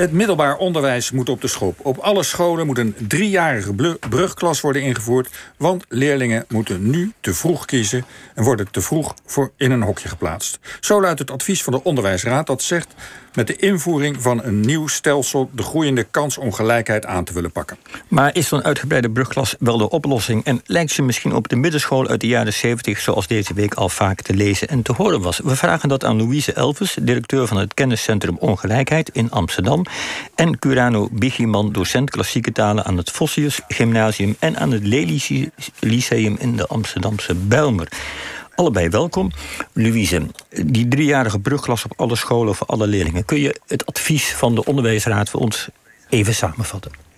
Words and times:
Het 0.00 0.12
middelbaar 0.12 0.56
onderwijs 0.56 1.10
moet 1.10 1.28
op 1.28 1.40
de 1.40 1.48
schop. 1.48 1.78
Op 1.82 1.98
alle 1.98 2.22
scholen 2.22 2.66
moet 2.66 2.78
een 2.78 2.94
driejarige 3.08 3.98
brugklas 4.08 4.60
worden 4.60 4.82
ingevoerd... 4.82 5.28
want 5.56 5.84
leerlingen 5.88 6.44
moeten 6.48 6.90
nu 6.90 7.12
te 7.20 7.34
vroeg 7.34 7.64
kiezen... 7.64 8.04
en 8.34 8.44
worden 8.44 8.70
te 8.70 8.80
vroeg 8.80 9.14
voor 9.26 9.50
in 9.56 9.70
een 9.70 9.82
hokje 9.82 10.08
geplaatst. 10.08 10.58
Zo 10.80 11.00
luidt 11.00 11.18
het 11.18 11.30
advies 11.30 11.62
van 11.62 11.72
de 11.72 11.84
Onderwijsraad 11.84 12.46
dat 12.46 12.62
zegt 12.62 12.94
met 13.34 13.46
de 13.46 13.56
invoering 13.56 14.22
van 14.22 14.42
een 14.44 14.60
nieuw 14.60 14.86
stelsel 14.86 15.50
de 15.52 15.62
groeiende 15.62 16.04
kansongelijkheid 16.04 17.06
aan 17.06 17.24
te 17.24 17.32
willen 17.32 17.52
pakken. 17.52 17.76
Maar 18.08 18.34
is 18.34 18.48
zo'n 18.48 18.64
uitgebreide 18.64 19.10
brugklas 19.10 19.54
wel 19.58 19.78
de 19.78 19.90
oplossing? 19.90 20.44
En 20.44 20.60
lijkt 20.64 20.90
ze 20.90 21.02
misschien 21.02 21.34
op 21.34 21.48
de 21.48 21.56
middenschool 21.56 22.08
uit 22.08 22.20
de 22.20 22.26
jaren 22.26 22.52
70, 22.52 23.00
zoals 23.00 23.26
deze 23.26 23.54
week 23.54 23.74
al 23.74 23.88
vaak 23.88 24.22
te 24.22 24.34
lezen 24.34 24.68
en 24.68 24.82
te 24.82 24.92
horen 24.92 25.20
was? 25.20 25.40
We 25.44 25.56
vragen 25.56 25.88
dat 25.88 26.04
aan 26.04 26.16
Louise 26.16 26.52
Elvers, 26.52 26.96
directeur 27.00 27.46
van 27.46 27.56
het 27.56 27.74
kenniscentrum 27.74 28.36
Ongelijkheid 28.38 29.08
in 29.12 29.30
Amsterdam. 29.30 29.84
En 30.34 30.58
Curano 30.58 31.08
Bigiman, 31.12 31.72
docent 31.72 32.10
klassieke 32.10 32.52
talen 32.52 32.84
aan 32.84 32.96
het 32.96 33.10
Vossius 33.10 33.60
Gymnasium 33.68 34.36
en 34.38 34.58
aan 34.58 34.70
het 34.70 34.86
Lely 34.86 35.50
Lyceum 35.80 36.36
in 36.38 36.56
de 36.56 36.66
Amsterdamse 36.66 37.34
Bijlmer 37.34 37.88
allebei 38.60 38.88
welkom. 38.88 39.30
Louise, 39.72 40.26
die 40.64 40.88
driejarige 40.88 41.38
brugklas 41.38 41.84
op 41.84 41.92
alle 41.96 42.16
scholen 42.16 42.54
voor 42.54 42.66
alle 42.66 42.86
leerlingen. 42.86 43.24
Kun 43.24 43.40
je 43.40 43.60
het 43.66 43.86
advies 43.86 44.34
van 44.34 44.54
de 44.54 44.64
onderwijsraad 44.64 45.30
voor 45.30 45.40
ons 45.40 45.68
even 46.08 46.34
samenvatten? 46.34 47.09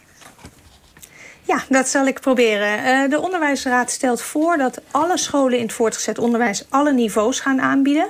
Ja, 1.45 1.63
dat 1.69 1.89
zal 1.89 2.07
ik 2.07 2.21
proberen. 2.21 2.85
Eh, 2.85 3.11
de 3.11 3.21
Onderwijsraad 3.21 3.91
stelt 3.91 4.23
voor 4.23 4.57
dat 4.57 4.81
alle 4.91 5.19
scholen 5.19 5.59
in 5.59 5.65
het 5.65 5.73
voortgezet 5.73 6.19
onderwijs 6.19 6.65
alle 6.69 6.93
niveaus 6.93 7.41
gaan 7.41 7.61
aanbieden. 7.61 8.09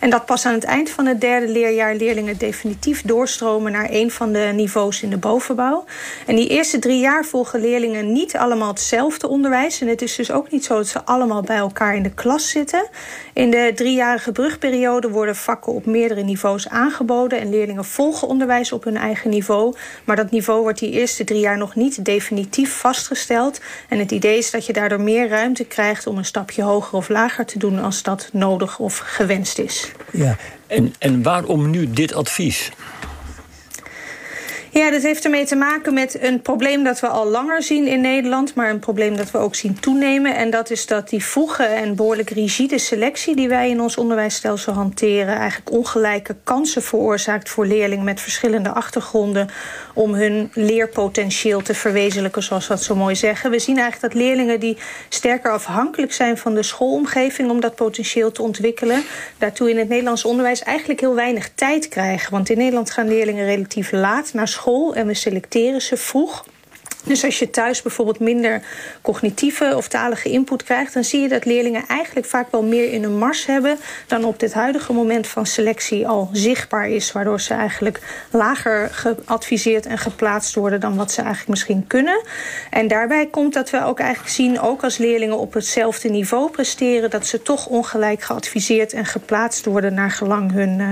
En 0.00 0.10
dat 0.10 0.26
pas 0.26 0.46
aan 0.46 0.52
het 0.52 0.64
eind 0.64 0.90
van 0.90 1.06
het 1.06 1.20
derde 1.20 1.48
leerjaar 1.48 1.94
leerlingen 1.94 2.38
definitief 2.38 3.02
doorstromen 3.02 3.72
naar 3.72 3.86
een 3.90 4.10
van 4.10 4.32
de 4.32 4.50
niveaus 4.54 5.02
in 5.02 5.10
de 5.10 5.16
bovenbouw. 5.16 5.84
En 6.26 6.36
die 6.36 6.48
eerste 6.48 6.78
drie 6.78 6.98
jaar 6.98 7.24
volgen 7.24 7.60
leerlingen 7.60 8.12
niet 8.12 8.36
allemaal 8.36 8.68
hetzelfde 8.68 9.28
onderwijs. 9.28 9.80
En 9.80 9.88
het 9.88 10.02
is 10.02 10.16
dus 10.16 10.30
ook 10.30 10.50
niet 10.50 10.64
zo 10.64 10.76
dat 10.76 10.86
ze 10.86 11.04
allemaal 11.04 11.42
bij 11.42 11.56
elkaar 11.56 11.96
in 11.96 12.02
de 12.02 12.14
klas 12.14 12.50
zitten. 12.50 12.88
In 13.32 13.50
de 13.50 13.72
driejarige 13.74 14.32
brugperiode 14.32 15.10
worden 15.10 15.36
vakken 15.36 15.72
op 15.72 15.86
meerdere 15.86 16.22
niveaus 16.22 16.68
aangeboden. 16.68 17.40
En 17.40 17.50
leerlingen 17.50 17.84
volgen 17.84 18.28
onderwijs 18.28 18.72
op 18.72 18.84
hun 18.84 18.96
eigen 18.96 19.30
niveau. 19.30 19.74
Maar 20.04 20.16
dat 20.16 20.30
niveau 20.30 20.62
wordt 20.62 20.78
die 20.78 20.90
eerste 20.90 21.24
drie 21.24 21.40
jaar 21.40 21.58
nog 21.58 21.74
niet 21.74 22.04
definitief 22.04 22.72
vastgesteld. 22.84 23.60
En 23.88 23.98
het 23.98 24.10
idee 24.10 24.38
is 24.38 24.50
dat 24.50 24.66
je 24.66 24.72
daardoor 24.72 25.00
meer 25.00 25.28
ruimte 25.28 25.64
krijgt 25.64 26.06
om 26.06 26.18
een 26.18 26.24
stapje 26.24 26.62
hoger 26.62 26.98
of 26.98 27.08
lager 27.08 27.46
te 27.46 27.58
doen 27.58 27.78
als 27.78 28.02
dat 28.02 28.28
nodig 28.32 28.78
of 28.78 28.98
gewenst 28.98 29.58
is. 29.58 29.92
Ja, 30.12 30.36
en, 30.66 30.94
en 30.98 31.22
waarom 31.22 31.70
nu 31.70 31.90
dit 31.90 32.14
advies? 32.14 32.70
Ja, 34.74 34.90
dat 34.90 35.02
heeft 35.02 35.24
ermee 35.24 35.44
te 35.44 35.56
maken 35.56 35.94
met 35.94 36.22
een 36.22 36.42
probleem 36.42 36.84
dat 36.84 37.00
we 37.00 37.06
al 37.06 37.26
langer 37.26 37.62
zien 37.62 37.86
in 37.86 38.00
Nederland, 38.00 38.54
maar 38.54 38.70
een 38.70 38.78
probleem 38.78 39.16
dat 39.16 39.30
we 39.30 39.38
ook 39.38 39.54
zien 39.54 39.80
toenemen. 39.80 40.34
En 40.34 40.50
dat 40.50 40.70
is 40.70 40.86
dat 40.86 41.08
die 41.08 41.24
vroege 41.24 41.62
en 41.62 41.96
behoorlijk 41.96 42.30
rigide 42.30 42.78
selectie 42.78 43.36
die 43.36 43.48
wij 43.48 43.70
in 43.70 43.80
ons 43.80 43.96
onderwijsstelsel 43.96 44.72
hanteren, 44.72 45.36
eigenlijk 45.36 45.70
ongelijke 45.70 46.36
kansen 46.44 46.82
veroorzaakt 46.82 47.48
voor 47.48 47.66
leerlingen 47.66 48.04
met 48.04 48.20
verschillende 48.20 48.68
achtergronden 48.68 49.48
om 49.94 50.14
hun 50.14 50.50
leerpotentieel 50.54 51.62
te 51.62 51.74
verwezenlijken, 51.74 52.42
zoals 52.42 52.66
we 52.66 52.74
dat 52.74 52.82
zo 52.82 52.94
mooi 52.94 53.16
zeggen. 53.16 53.50
We 53.50 53.58
zien 53.58 53.78
eigenlijk 53.78 54.12
dat 54.12 54.22
leerlingen 54.22 54.60
die 54.60 54.76
sterker 55.08 55.52
afhankelijk 55.52 56.12
zijn 56.12 56.38
van 56.38 56.54
de 56.54 56.62
schoolomgeving 56.62 57.50
om 57.50 57.60
dat 57.60 57.74
potentieel 57.74 58.32
te 58.32 58.42
ontwikkelen, 58.42 59.02
daartoe 59.38 59.70
in 59.70 59.78
het 59.78 59.88
Nederlands 59.88 60.24
onderwijs 60.24 60.62
eigenlijk 60.62 61.00
heel 61.00 61.14
weinig 61.14 61.50
tijd 61.54 61.88
krijgen. 61.88 62.32
Want 62.32 62.50
in 62.50 62.58
Nederland 62.58 62.90
gaan 62.90 63.08
leerlingen 63.08 63.44
relatief 63.44 63.92
laat 63.92 64.32
naar 64.32 64.48
school 64.48 64.62
en 64.92 65.06
we 65.06 65.14
selecteren 65.14 65.82
ze 65.82 65.96
vroeg. 65.96 66.44
Dus 67.04 67.24
als 67.24 67.38
je 67.38 67.50
thuis 67.50 67.82
bijvoorbeeld 67.82 68.18
minder 68.18 68.62
cognitieve 69.02 69.72
of 69.76 69.88
talige 69.88 70.30
input 70.30 70.62
krijgt, 70.62 70.94
dan 70.94 71.04
zie 71.04 71.20
je 71.20 71.28
dat 71.28 71.44
leerlingen 71.44 71.84
eigenlijk 71.86 72.26
vaak 72.26 72.50
wel 72.50 72.62
meer 72.62 72.92
in 72.92 73.04
een 73.04 73.18
mars 73.18 73.46
hebben 73.46 73.78
dan 74.06 74.24
op 74.24 74.38
dit 74.40 74.52
huidige 74.52 74.92
moment 74.92 75.26
van 75.26 75.46
selectie 75.46 76.08
al 76.08 76.28
zichtbaar 76.32 76.88
is, 76.88 77.12
waardoor 77.12 77.40
ze 77.40 77.54
eigenlijk 77.54 78.00
lager 78.30 78.88
geadviseerd 78.92 79.86
en 79.86 79.98
geplaatst 79.98 80.54
worden 80.54 80.80
dan 80.80 80.96
wat 80.96 81.12
ze 81.12 81.20
eigenlijk 81.20 81.50
misschien 81.50 81.86
kunnen. 81.86 82.22
En 82.70 82.88
daarbij 82.88 83.26
komt 83.26 83.54
dat 83.54 83.70
we 83.70 83.84
ook 83.84 84.00
eigenlijk 84.00 84.34
zien, 84.34 84.60
ook 84.60 84.84
als 84.84 84.98
leerlingen 84.98 85.38
op 85.38 85.54
hetzelfde 85.54 86.08
niveau 86.08 86.50
presteren, 86.50 87.10
dat 87.10 87.26
ze 87.26 87.42
toch 87.42 87.66
ongelijk 87.66 88.22
geadviseerd 88.22 88.92
en 88.92 89.06
geplaatst 89.06 89.64
worden 89.64 89.94
naar 89.94 90.10
gelang 90.10 90.52
hun 90.52 90.78
uh, 90.78 90.88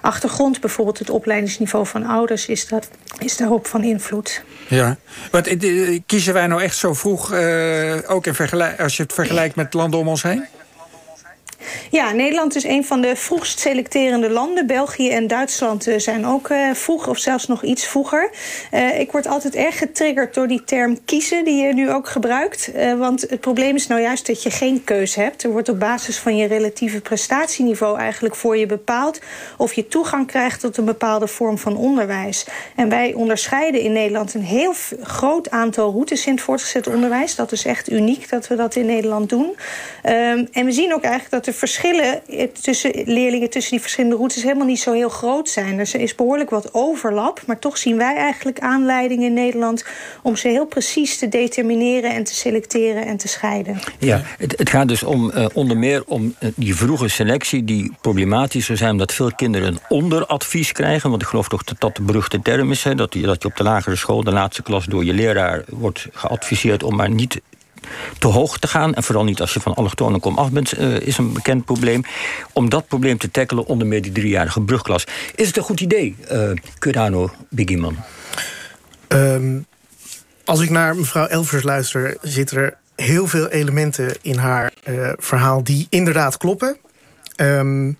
achtergrond. 0.00 0.60
Bijvoorbeeld 0.60 0.98
het 0.98 1.10
opleidingsniveau 1.10 1.86
van 1.86 2.06
ouders 2.06 2.46
is, 2.46 2.68
dat, 2.68 2.88
is 3.18 3.36
daarop 3.36 3.66
van 3.66 3.84
invloed. 3.84 4.42
Ja, 4.68 4.96
wat 5.30 5.46
eh, 5.46 5.53
kiezen 6.06 6.34
wij 6.34 6.46
nou 6.46 6.62
echt 6.62 6.76
zo 6.76 6.94
vroeg, 6.94 7.32
uh, 7.32 7.94
ook 8.06 8.26
in 8.26 8.34
als 8.78 8.96
je 8.96 9.02
het 9.02 9.12
vergelijkt 9.12 9.56
met 9.56 9.74
landen 9.74 10.00
om 10.00 10.08
ons 10.08 10.22
heen? 10.22 10.44
Ja, 11.90 12.12
Nederland 12.12 12.56
is 12.56 12.64
een 12.64 12.84
van 12.84 13.00
de 13.00 13.16
vroegst 13.16 13.58
selecterende 13.58 14.30
landen. 14.30 14.66
België 14.66 15.10
en 15.10 15.26
Duitsland 15.26 15.86
eh, 15.86 15.98
zijn 15.98 16.26
ook 16.26 16.48
uh, 16.48 16.74
vroeg 16.74 17.08
of 17.08 17.18
zelfs 17.18 17.46
nog 17.46 17.62
iets 17.62 17.86
vroeger. 17.86 18.30
Uh, 18.72 19.00
ik 19.00 19.12
word 19.12 19.26
altijd 19.26 19.54
erg 19.54 19.78
getriggerd 19.78 20.34
door 20.34 20.48
die 20.48 20.64
term 20.64 21.04
kiezen 21.04 21.44
die 21.44 21.62
je 21.62 21.74
nu 21.74 21.90
ook 21.90 22.08
gebruikt. 22.08 22.70
Want 22.98 23.20
het 23.20 23.40
probleem 23.40 23.74
is 23.74 23.86
nou 23.86 24.00
juist 24.00 24.26
dat 24.26 24.42
je 24.42 24.50
geen 24.50 24.84
keus 24.84 25.14
hebt. 25.14 25.42
Er 25.42 25.50
wordt 25.50 25.68
op 25.68 25.78
basis 25.78 26.18
van 26.18 26.36
je 26.36 26.46
relatieve 26.46 27.00
prestatieniveau 27.00 27.98
eigenlijk 27.98 28.36
voor 28.36 28.56
je 28.56 28.66
bepaald 28.66 29.20
of 29.56 29.72
je 29.72 29.88
toegang 29.88 30.26
krijgt 30.26 30.60
tot 30.60 30.76
een 30.76 30.84
bepaalde 30.84 31.26
vorm 31.26 31.58
van 31.58 31.76
onderwijs. 31.76 32.46
En 32.76 32.88
wij 32.88 33.14
onderscheiden 33.14 33.80
in 33.80 33.92
Nederland 33.92 34.34
een 34.34 34.42
heel 34.42 34.74
groot 35.00 35.50
aantal 35.50 35.90
routes 35.90 36.26
in 36.26 36.32
het 36.32 36.42
voortgezet 36.42 36.86
onderwijs. 36.86 37.34
Dat 37.34 37.52
is 37.52 37.64
echt 37.64 37.90
uniek 37.90 38.28
dat 38.28 38.48
we 38.48 38.56
dat 38.56 38.76
in 38.76 38.86
Nederland 38.86 39.28
doen. 39.28 39.56
Um, 40.04 40.48
en 40.52 40.64
we 40.64 40.72
zien 40.72 40.94
ook 40.94 41.02
eigenlijk 41.02 41.32
dat 41.32 41.46
er 41.46 41.53
verschillen 41.54 42.20
tussen 42.62 42.90
leerlingen 43.04 43.50
tussen 43.50 43.72
die 43.72 43.80
verschillende 43.80 44.16
routes 44.16 44.42
helemaal 44.42 44.66
niet 44.66 44.80
zo 44.80 44.92
heel 44.92 45.08
groot 45.08 45.48
zijn. 45.48 45.78
Er 45.78 46.00
is 46.00 46.14
behoorlijk 46.14 46.50
wat 46.50 46.68
overlap, 46.72 47.42
maar 47.46 47.58
toch 47.58 47.78
zien 47.78 47.96
wij 47.96 48.16
eigenlijk 48.16 48.58
aanleiding 48.60 49.22
in 49.22 49.32
Nederland 49.32 49.84
om 50.22 50.36
ze 50.36 50.48
heel 50.48 50.66
precies 50.66 51.18
te 51.18 51.28
determineren 51.28 52.10
en 52.10 52.24
te 52.24 52.34
selecteren 52.34 53.06
en 53.06 53.16
te 53.16 53.28
scheiden. 53.28 53.78
Ja, 53.98 54.22
het, 54.38 54.58
het 54.58 54.70
gaat 54.70 54.88
dus 54.88 55.02
om 55.02 55.30
uh, 55.34 55.46
onder 55.52 55.76
meer 55.76 56.02
om 56.06 56.34
uh, 56.40 56.50
die 56.56 56.76
vroege 56.76 57.08
selectie 57.08 57.64
die 57.64 57.92
problematisch 58.00 58.66
zou 58.66 58.78
zijn, 58.78 58.90
omdat 58.90 59.12
veel 59.12 59.32
kinderen 59.34 59.68
een 59.68 59.80
onderadvies 59.88 60.72
krijgen. 60.72 61.10
Want 61.10 61.22
ik 61.22 61.28
geloof 61.28 61.48
toch 61.48 61.64
dat 61.64 61.80
dat 61.80 61.96
de 61.96 62.02
beruchte 62.02 62.42
term 62.42 62.70
is, 62.70 62.84
hè, 62.84 62.94
dat, 62.94 63.14
je, 63.14 63.20
dat 63.20 63.42
je 63.42 63.48
op 63.48 63.56
de 63.56 63.62
lagere 63.62 63.96
school, 63.96 64.24
de 64.24 64.32
laatste 64.32 64.62
klas, 64.62 64.84
door 64.84 65.04
je 65.04 65.12
leraar 65.12 65.64
wordt 65.68 66.06
geadviseerd 66.12 66.82
om 66.82 66.96
maar 66.96 67.10
niet 67.10 67.40
te 68.18 68.26
hoog 68.26 68.58
te 68.58 68.66
gaan. 68.66 68.94
En 68.94 69.02
vooral 69.02 69.24
niet 69.24 69.40
als 69.40 69.54
je 69.54 69.60
van 69.60 69.74
allochtonen 69.74 70.20
kom 70.20 70.38
af 70.38 70.50
bent, 70.50 70.78
uh, 70.78 71.00
is 71.00 71.18
een 71.18 71.32
bekend 71.32 71.64
probleem. 71.64 72.02
Om 72.52 72.68
dat 72.68 72.88
probleem 72.88 73.18
te 73.18 73.30
tackelen 73.30 73.66
onder 73.66 73.86
meer 73.86 74.02
die 74.02 74.12
driejarige 74.12 74.60
brugklas. 74.60 75.06
Is 75.34 75.46
het 75.46 75.56
een 75.56 75.62
goed 75.62 75.80
idee, 75.80 76.16
uh, 76.32 76.50
Curano 76.78 77.30
Bigiman? 77.50 77.96
Um, 79.08 79.66
als 80.44 80.60
ik 80.60 80.70
naar 80.70 80.96
mevrouw 80.96 81.26
Elvers 81.26 81.62
luister, 81.62 82.16
zitten 82.22 82.58
er 82.58 82.76
heel 82.96 83.26
veel 83.26 83.48
elementen 83.48 84.16
in 84.22 84.36
haar 84.36 84.72
uh, 84.88 85.12
verhaal 85.16 85.64
die 85.64 85.86
inderdaad 85.90 86.36
kloppen. 86.36 86.76
Um, 87.36 87.98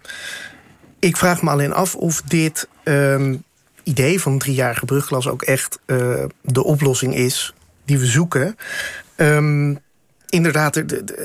ik 0.98 1.16
vraag 1.16 1.42
me 1.42 1.50
alleen 1.50 1.72
af 1.72 1.94
of 1.94 2.22
dit 2.22 2.68
um, 2.84 3.42
idee 3.82 4.20
van 4.20 4.38
driejarige 4.38 4.84
brugklas 4.84 5.28
ook 5.28 5.42
echt 5.42 5.78
de 6.42 6.64
oplossing 6.64 7.14
is 7.14 7.54
die 7.84 7.98
we 7.98 8.06
zoeken. 8.06 8.56
Um, 9.16 9.78
inderdaad, 10.28 10.74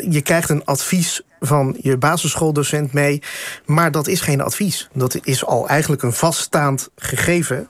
je 0.09 0.21
krijgt 0.21 0.49
een 0.49 0.65
advies 0.65 1.21
van 1.39 1.77
je 1.81 1.97
basisschooldocent 1.97 2.93
mee. 2.93 3.21
Maar 3.65 3.91
dat 3.91 4.07
is 4.07 4.21
geen 4.21 4.41
advies. 4.41 4.89
Dat 4.93 5.19
is 5.23 5.45
al 5.45 5.67
eigenlijk 5.67 6.03
een 6.03 6.13
vaststaand 6.13 6.89
gegeven. 6.95 7.69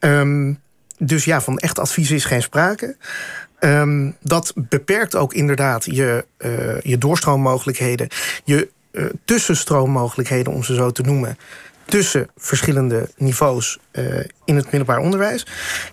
Um, 0.00 0.60
dus 0.98 1.24
ja, 1.24 1.40
van 1.40 1.58
echt 1.58 1.78
advies 1.78 2.10
is 2.10 2.24
geen 2.24 2.42
sprake. 2.42 2.96
Um, 3.60 4.16
dat 4.20 4.52
beperkt 4.56 5.16
ook 5.16 5.34
inderdaad 5.34 5.84
je, 5.84 6.24
uh, 6.38 6.80
je 6.80 6.98
doorstroommogelijkheden. 6.98 8.08
Je 8.44 8.68
uh, 8.92 9.04
tussenstroommogelijkheden, 9.24 10.52
om 10.52 10.62
ze 10.62 10.74
zo 10.74 10.90
te 10.90 11.02
noemen 11.02 11.38
tussen 11.84 12.28
verschillende 12.36 13.08
niveaus 13.16 13.78
uh, 13.92 14.04
in 14.44 14.56
het 14.56 14.64
middelbaar 14.64 14.98
onderwijs. 14.98 15.46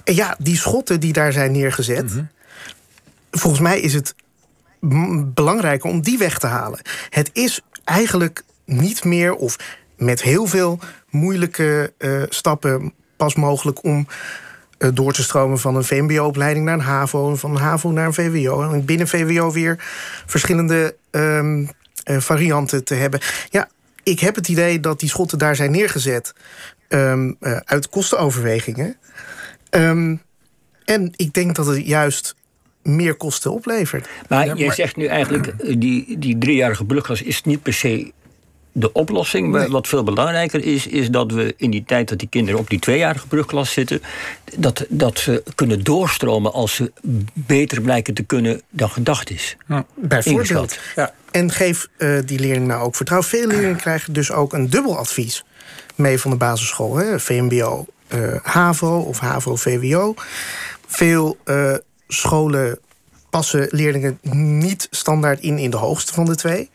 En 0.03 0.15
ja, 0.15 0.35
die 0.39 0.57
schotten 0.57 0.99
die 0.99 1.13
daar 1.13 1.31
zijn 1.31 1.51
neergezet... 1.51 2.11
-hmm 2.11 2.29
volgens 3.31 3.61
mij 3.61 3.79
is 3.79 3.93
het 3.93 4.15
belangrijker 5.33 5.89
om 5.89 6.01
die 6.01 6.17
weg 6.17 6.39
te 6.39 6.47
halen. 6.47 6.79
Het 7.09 7.29
is 7.33 7.61
eigenlijk 7.83 8.43
niet 8.65 9.03
meer 9.03 9.35
of 9.35 9.55
met 9.97 10.21
heel 10.21 10.45
veel 10.45 10.79
moeilijke 11.09 11.93
uh, 11.97 12.23
stappen 12.29 12.93
pas 13.17 13.35
mogelijk 13.35 13.83
om 13.83 14.07
uh, 14.77 14.89
door 14.93 15.13
te 15.13 15.23
stromen 15.23 15.59
van 15.59 15.75
een 15.75 15.83
VMBO-opleiding 15.83 16.65
naar 16.65 16.73
een 16.73 16.79
HAVO, 16.79 17.35
van 17.35 17.51
een 17.51 17.61
HAVO 17.61 17.91
naar 17.91 18.05
een 18.05 18.13
VWO 18.13 18.71
en 18.71 18.85
binnen 18.85 19.07
VWO 19.07 19.51
weer 19.51 19.75
verschillende 20.25 20.95
um, 21.11 21.69
varianten 22.03 22.83
te 22.83 22.93
hebben. 22.93 23.19
Ja, 23.49 23.69
ik 24.03 24.19
heb 24.19 24.35
het 24.35 24.47
idee 24.47 24.79
dat 24.79 24.99
die 24.99 25.09
schotten 25.09 25.37
daar 25.37 25.55
zijn 25.55 25.71
neergezet 25.71 26.33
um, 26.89 27.37
uit 27.65 27.89
kostenoverwegingen. 27.89 28.97
Um, 29.69 30.21
en 30.85 31.13
ik 31.15 31.33
denk 31.33 31.55
dat 31.55 31.65
het 31.65 31.85
juist 31.85 32.35
meer 32.95 33.15
kosten 33.15 33.51
oplevert. 33.51 34.07
Maar 34.27 34.45
ja, 34.45 34.53
je 34.55 34.73
zegt 34.73 34.95
nu 34.95 35.05
eigenlijk, 35.05 35.47
eh, 35.47 35.75
die, 35.77 36.19
die 36.19 36.37
driejarige 36.37 36.85
brugklas 36.85 37.21
is 37.21 37.43
niet 37.43 37.61
per 37.61 37.73
se 37.73 38.11
de 38.71 38.91
oplossing. 38.91 39.67
Wat 39.67 39.87
veel 39.87 40.03
belangrijker 40.03 40.65
is, 40.65 40.87
is 40.87 41.09
dat 41.09 41.31
we 41.31 41.53
in 41.57 41.71
die 41.71 41.83
tijd 41.85 42.09
dat 42.09 42.19
die 42.19 42.27
kinderen 42.27 42.59
op 42.59 42.69
die 42.69 42.79
tweejarige 42.79 43.27
brugklas 43.27 43.71
zitten, 43.71 44.01
dat, 44.57 44.85
dat 44.89 45.19
ze 45.19 45.43
kunnen 45.55 45.83
doorstromen 45.83 46.53
als 46.53 46.75
ze 46.75 46.91
beter 47.33 47.81
blijken 47.81 48.13
te 48.13 48.23
kunnen 48.23 48.61
dan 48.69 48.89
gedacht 48.89 49.29
is. 49.29 49.55
Ja, 49.67 49.85
bijvoorbeeld. 49.95 50.79
Ja. 50.95 51.13
En 51.31 51.51
geef 51.51 51.87
uh, 51.97 52.19
die 52.25 52.39
leerling 52.39 52.67
nou 52.67 52.83
ook 52.83 52.95
vertrouwen. 52.95 53.29
Veel 53.29 53.47
leerlingen 53.47 53.75
krijgen 53.75 54.13
dus 54.13 54.31
ook 54.31 54.53
een 54.53 54.69
dubbel 54.69 54.97
advies 54.97 55.43
mee 55.95 56.19
van 56.19 56.31
de 56.31 56.37
basisschool. 56.37 56.95
Hè? 56.95 57.19
VMBO, 57.19 57.85
uh, 58.13 58.35
eh, 58.35 58.43
HAVO 58.43 58.99
of 58.99 59.19
HAVO-VWO. 59.19 60.13
Veel 60.87 61.37
uh, 61.45 61.73
scholen 62.13 62.79
passen 63.29 63.67
leerlingen 63.69 64.19
niet 64.31 64.87
standaard 64.91 65.39
in 65.39 65.57
in 65.57 65.69
de 65.69 65.77
hoogste 65.77 66.13
van 66.13 66.25
de 66.25 66.35
twee. 66.35 66.69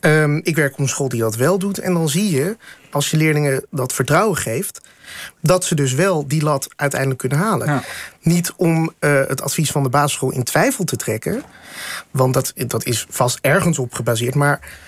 Um, 0.00 0.40
ik 0.42 0.56
werk 0.56 0.72
op 0.72 0.78
een 0.78 0.88
school 0.88 1.08
die 1.08 1.20
dat 1.20 1.36
wel 1.36 1.58
doet. 1.58 1.78
En 1.78 1.94
dan 1.94 2.08
zie 2.08 2.30
je, 2.30 2.56
als 2.90 3.10
je 3.10 3.16
leerlingen 3.16 3.66
dat 3.70 3.92
vertrouwen 3.92 4.36
geeft... 4.36 4.80
dat 5.40 5.64
ze 5.64 5.74
dus 5.74 5.92
wel 5.92 6.28
die 6.28 6.42
lat 6.42 6.68
uiteindelijk 6.76 7.20
kunnen 7.20 7.38
halen. 7.38 7.66
Ja. 7.66 7.82
Niet 8.20 8.52
om 8.56 8.92
uh, 9.00 9.20
het 9.26 9.42
advies 9.42 9.70
van 9.70 9.82
de 9.82 9.88
basisschool 9.88 10.32
in 10.32 10.44
twijfel 10.44 10.84
te 10.84 10.96
trekken... 10.96 11.42
want 12.10 12.34
dat, 12.34 12.52
dat 12.66 12.84
is 12.84 13.06
vast 13.08 13.38
ergens 13.40 13.78
op 13.78 13.94
gebaseerd... 13.94 14.34
maar 14.34 14.84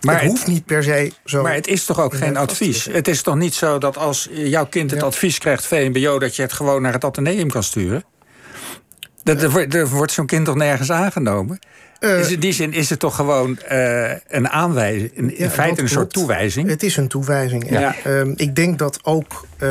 maar 0.00 0.20
het 0.20 0.30
hoeft 0.30 0.46
niet 0.46 0.64
per 0.64 0.82
se 0.82 1.12
zo. 1.24 1.42
Maar 1.42 1.54
het 1.54 1.66
is 1.66 1.84
toch 1.84 2.00
ook 2.00 2.14
geen 2.14 2.36
advies? 2.36 2.84
Het 2.84 3.08
is 3.08 3.22
toch 3.22 3.36
niet 3.36 3.54
zo 3.54 3.78
dat 3.78 3.96
als 3.96 4.28
jouw 4.32 4.66
kind 4.66 4.90
het 4.90 5.02
advies 5.02 5.38
krijgt 5.38 5.66
VMBO... 5.66 6.18
dat 6.18 6.36
je 6.36 6.42
het 6.42 6.52
gewoon 6.52 6.82
naar 6.82 6.92
het 6.92 7.04
ateneum 7.04 7.50
kan 7.50 7.62
sturen? 7.62 8.04
Dat, 9.24 9.42
er, 9.74 9.88
wordt 9.88 10.12
zo'n 10.12 10.26
kind 10.26 10.44
toch 10.44 10.54
nergens 10.54 10.90
aangenomen? 10.90 11.58
Uh, 12.00 12.30
in 12.30 12.40
die 12.40 12.52
zin 12.52 12.72
is 12.72 12.90
het 12.90 12.98
toch 12.98 13.16
gewoon 13.16 13.58
uh, 13.72 14.10
een 14.28 14.48
aanwijzing, 14.48 15.12
in 15.12 15.34
ja, 15.36 15.50
feite 15.50 15.82
een 15.82 15.88
soort 15.88 16.12
toewijzing? 16.12 16.68
Het 16.68 16.82
is 16.82 16.96
een 16.96 17.08
toewijzing. 17.08 17.70
Ja. 17.70 17.94
Uh, 18.06 18.32
ik 18.34 18.56
denk 18.56 18.78
dat 18.78 18.98
ook 19.02 19.46
eh, 19.58 19.68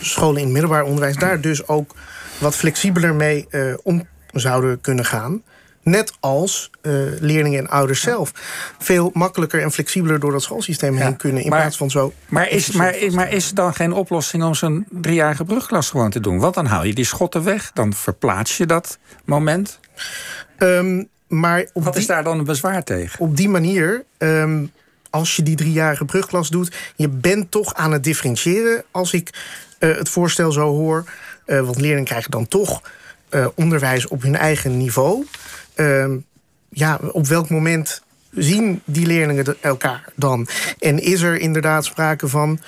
scholen 0.00 0.36
in 0.36 0.44
het 0.44 0.52
middelbaar 0.52 0.84
onderwijs 0.84 1.16
daar 1.16 1.40
dus 1.40 1.68
ook 1.68 1.94
wat 2.38 2.56
flexibeler 2.56 3.14
mee 3.14 3.46
om 3.82 4.06
zouden 4.32 4.80
kunnen 4.80 5.04
gaan. 5.04 5.42
Net 5.86 6.12
als 6.20 6.70
uh, 6.82 6.92
leerlingen 7.20 7.58
en 7.58 7.68
ouders 7.68 8.00
zelf. 8.00 8.32
Veel 8.78 9.10
makkelijker 9.14 9.62
en 9.62 9.72
flexibeler 9.72 10.20
door 10.20 10.32
dat 10.32 10.42
schoolsysteem 10.42 10.96
heen 10.96 11.16
kunnen. 11.16 11.42
In 11.42 11.50
plaats 11.50 11.76
van 11.76 11.90
zo. 11.90 12.12
Maar 12.28 12.50
is, 12.50 12.70
maar, 12.70 12.94
maar 13.10 13.32
is 13.32 13.50
dan 13.50 13.74
geen 13.74 13.92
oplossing 13.92 14.42
om 14.42 14.54
zo'n 14.54 14.86
driejarige 14.90 15.44
brugklas 15.44 15.90
gewoon 15.90 16.10
te 16.10 16.20
doen? 16.20 16.38
Want 16.38 16.54
dan 16.54 16.66
haal 16.66 16.84
je 16.84 16.94
die 16.94 17.04
schotten 17.04 17.44
weg. 17.44 17.70
Dan 17.72 17.92
verplaats 17.92 18.56
je 18.56 18.66
dat 18.66 18.98
moment. 19.24 19.80
Um, 20.58 21.08
maar 21.28 21.66
op 21.72 21.84
Wat 21.84 21.96
is 21.96 22.06
daar 22.06 22.24
dan 22.24 22.38
een 22.38 22.44
bezwaar 22.44 22.84
tegen? 22.84 23.20
Op 23.20 23.36
die 23.36 23.48
manier. 23.48 24.04
Um, 24.18 24.72
als 25.10 25.36
je 25.36 25.42
die 25.42 25.56
driejarige 25.56 26.04
brugklas 26.04 26.48
doet, 26.48 26.76
je 26.96 27.08
bent 27.08 27.50
toch 27.50 27.74
aan 27.74 27.92
het 27.92 28.04
differentiëren. 28.04 28.84
Als 28.90 29.12
ik 29.12 29.30
uh, 29.80 29.96
het 29.96 30.08
voorstel 30.08 30.52
zo 30.52 30.68
hoor. 30.68 31.04
Uh, 31.46 31.60
want 31.60 31.80
leerlingen 31.80 32.04
krijgen 32.04 32.30
dan 32.30 32.48
toch 32.48 32.82
uh, 33.30 33.46
onderwijs 33.54 34.06
op 34.06 34.22
hun 34.22 34.36
eigen 34.36 34.76
niveau. 34.76 35.24
Ehm, 35.76 36.16
ja, 36.68 37.00
op 37.12 37.26
welk 37.26 37.50
moment 37.50 38.02
zien 38.30 38.82
die 38.84 39.06
leerlingen 39.06 39.56
elkaar 39.60 40.08
dan? 40.14 40.46
En 40.78 41.02
is 41.02 41.20
er 41.20 41.40
inderdaad 41.40 41.84
sprake 41.84 42.28
van 42.28 42.60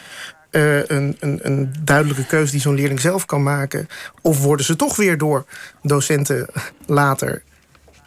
uh, 0.50 0.86
een, 0.86 1.16
een, 1.20 1.38
een, 1.42 1.72
duidelijke 1.84 2.26
keuze 2.26 2.52
die 2.52 2.60
zo'n 2.60 2.74
leerling 2.74 3.00
zelf 3.00 3.24
kan 3.24 3.42
maken? 3.42 3.88
Of 4.22 4.42
worden 4.42 4.66
ze 4.66 4.76
toch 4.76 4.96
weer 4.96 5.18
door 5.18 5.44
docenten 5.82 6.48
later 6.86 7.42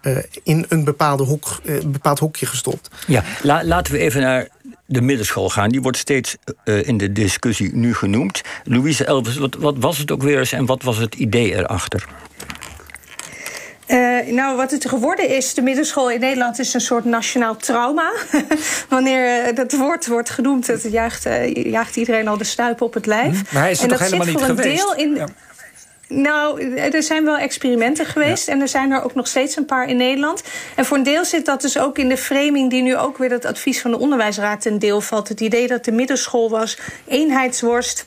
uh, 0.02 0.18
in 0.44 0.66
een, 0.70 0.84
bepaalde 0.84 1.40
uh, 1.64 1.80
bepaald 1.86 2.20
hokje 2.20 2.46
gestopt? 2.46 2.90
Ja, 3.08 3.24
la, 3.42 3.64
laten 3.64 3.94
we 3.94 4.00
even 4.00 4.22
naar 4.22 4.48
de 4.86 5.02
middenschool 5.02 5.50
gaan. 5.50 5.70
Die 5.70 5.82
wordt 5.82 5.98
steeds 5.98 6.38
in 6.64 6.98
de 6.98 7.12
discussie 7.12 7.76
nu 7.76 7.94
genoemd. 7.94 8.42
Louise 8.64 9.06
Elvis, 9.06 9.38
wat, 9.38 9.56
wat 9.56 9.76
was 9.78 9.98
het 9.98 10.12
ook 10.12 10.22
weer 10.22 10.40
eens 10.40 10.52
en 10.52 10.66
wat 10.66 10.84
was 10.84 10.98
het 10.98 11.16
idee 11.16 11.56
erachter? 11.56 12.08
Uh, 14.26 14.34
nou, 14.34 14.56
wat 14.56 14.72
het 14.72 14.88
geworden 14.88 15.30
is, 15.30 15.54
de 15.54 15.62
middenschool 15.62 16.10
in 16.12 16.20
Nederland 16.20 16.60
is 16.60 16.74
een 16.74 16.82
soort 16.82 17.06
nationaal 17.06 17.56
trauma. 17.56 18.12
Wanneer 18.90 19.50
uh, 19.50 19.56
dat 19.56 19.72
woord 19.72 20.08
wordt 20.08 20.30
genoemd, 20.30 20.66
dat 20.66 20.92
jaagt, 20.92 21.26
uh, 21.26 21.54
jaagt 21.54 21.96
iedereen 21.96 22.28
al 22.28 22.38
de 22.38 22.44
stuip 22.44 22.82
op 22.82 22.94
het 22.94 23.06
lijf. 23.06 23.40
Hm. 23.40 23.54
Maar 23.54 23.64
hij 23.64 23.72
is 23.72 23.78
er 23.78 23.84
en 23.84 23.90
toch 23.90 24.00
dat 24.00 24.08
helemaal 24.08 24.28
zit 24.28 24.40
voor 24.40 24.50
niet 24.50 24.58
een 24.58 24.64
geweest? 24.64 24.96
Deel 24.96 25.06
in, 25.06 25.16
ja. 25.16 25.28
Nou, 26.12 26.76
er 26.76 27.04
zijn 27.04 27.26
wel 27.26 27.38
experimenten 27.38 28.06
geweest 28.06 28.48
ja. 28.48 28.54
en 28.54 28.62
er 28.62 28.68
zijn 28.68 28.92
er 28.92 29.04
ook 29.04 29.16
nog 29.16 29.28
steeds 29.28 29.56
een 29.56 29.66
paar 29.66 29.88
in 29.88 29.98
Nederland. 29.98 30.44
En 30.76 30.86
voor 30.86 30.98
een 30.98 31.04
deel 31.04 31.26
zit 31.26 31.46
dat 31.46 31.62
dus 31.62 31.78
ook 31.78 31.98
in 31.98 32.10
de 32.10 32.18
framing 32.18 32.70
die 32.70 32.82
nu 32.82 32.98
ook 32.98 33.18
weer 33.18 33.30
dat 33.30 33.46
advies 33.46 33.82
van 33.82 33.92
de 33.92 34.00
onderwijsraad 34.00 34.62
ten 34.62 34.80
deel 34.80 35.02
valt. 35.02 35.28
Het 35.28 35.40
idee 35.40 35.68
dat 35.68 35.86
de 35.86 35.92
middenschool 35.92 36.50
was 36.50 36.78
eenheidsworst 37.08 38.06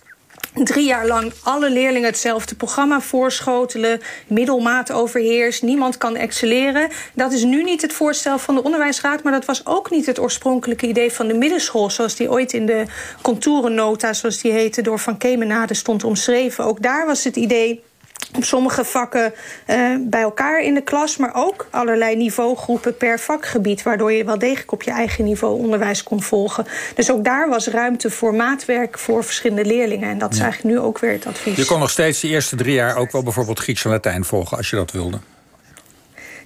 drie 0.54 0.86
jaar 0.86 1.06
lang 1.06 1.32
alle 1.42 1.70
leerlingen 1.70 2.08
hetzelfde 2.08 2.54
programma 2.54 3.00
voorschotelen, 3.00 4.00
middelmaat 4.26 4.92
overheerst, 4.92 5.62
niemand 5.62 5.98
kan 5.98 6.16
excelleren. 6.16 6.88
Dat 7.14 7.32
is 7.32 7.44
nu 7.44 7.62
niet 7.62 7.82
het 7.82 7.92
voorstel 7.92 8.38
van 8.38 8.54
de 8.54 8.62
onderwijsraad, 8.62 9.22
maar 9.22 9.32
dat 9.32 9.44
was 9.44 9.66
ook 9.66 9.90
niet 9.90 10.06
het 10.06 10.18
oorspronkelijke 10.18 10.86
idee 10.86 11.12
van 11.12 11.26
de 11.26 11.34
middenschool, 11.34 11.90
zoals 11.90 12.16
die 12.16 12.30
ooit 12.30 12.52
in 12.52 12.66
de 12.66 12.84
contourennota, 13.22 14.12
zoals 14.12 14.40
die 14.40 14.52
heette, 14.52 14.82
door 14.82 14.98
Van 14.98 15.18
Kemenade 15.18 15.74
stond 15.74 16.04
omschreven. 16.04 16.64
Ook 16.64 16.82
daar 16.82 17.06
was 17.06 17.24
het 17.24 17.36
idee 17.36 17.82
op 18.36 18.44
sommige 18.44 18.84
vakken 18.84 19.34
uh, 19.66 19.96
bij 20.00 20.20
elkaar 20.20 20.62
in 20.62 20.74
de 20.74 20.82
klas, 20.82 21.16
maar 21.16 21.30
ook 21.34 21.66
allerlei 21.70 22.16
niveaugroepen 22.16 22.96
per 22.96 23.20
vakgebied, 23.20 23.82
waardoor 23.82 24.12
je 24.12 24.24
wel 24.24 24.38
degelijk 24.38 24.72
op 24.72 24.82
je 24.82 24.90
eigen 24.90 25.24
niveau 25.24 25.58
onderwijs 25.58 26.02
kon 26.02 26.22
volgen. 26.22 26.66
Dus 26.94 27.10
ook 27.10 27.24
daar 27.24 27.48
was 27.48 27.66
ruimte 27.66 28.10
voor 28.10 28.34
maatwerk 28.34 28.98
voor 28.98 29.24
verschillende 29.24 29.64
leerlingen. 29.64 30.10
En 30.10 30.18
dat 30.18 30.32
is 30.32 30.38
eigenlijk 30.38 30.74
nu 30.74 30.80
ook 30.80 30.98
weer 30.98 31.12
het 31.12 31.26
advies. 31.26 31.56
Je 31.56 31.64
kon 31.64 31.78
nog 31.78 31.90
steeds 31.90 32.20
de 32.20 32.28
eerste 32.28 32.56
drie 32.56 32.74
jaar 32.74 32.96
ook 32.96 33.12
wel 33.12 33.22
bijvoorbeeld 33.22 33.58
Grieks 33.58 33.84
en 33.84 33.90
Latijn 33.90 34.24
volgen 34.24 34.56
als 34.56 34.70
je 34.70 34.76
dat 34.76 34.90
wilde. 34.90 35.18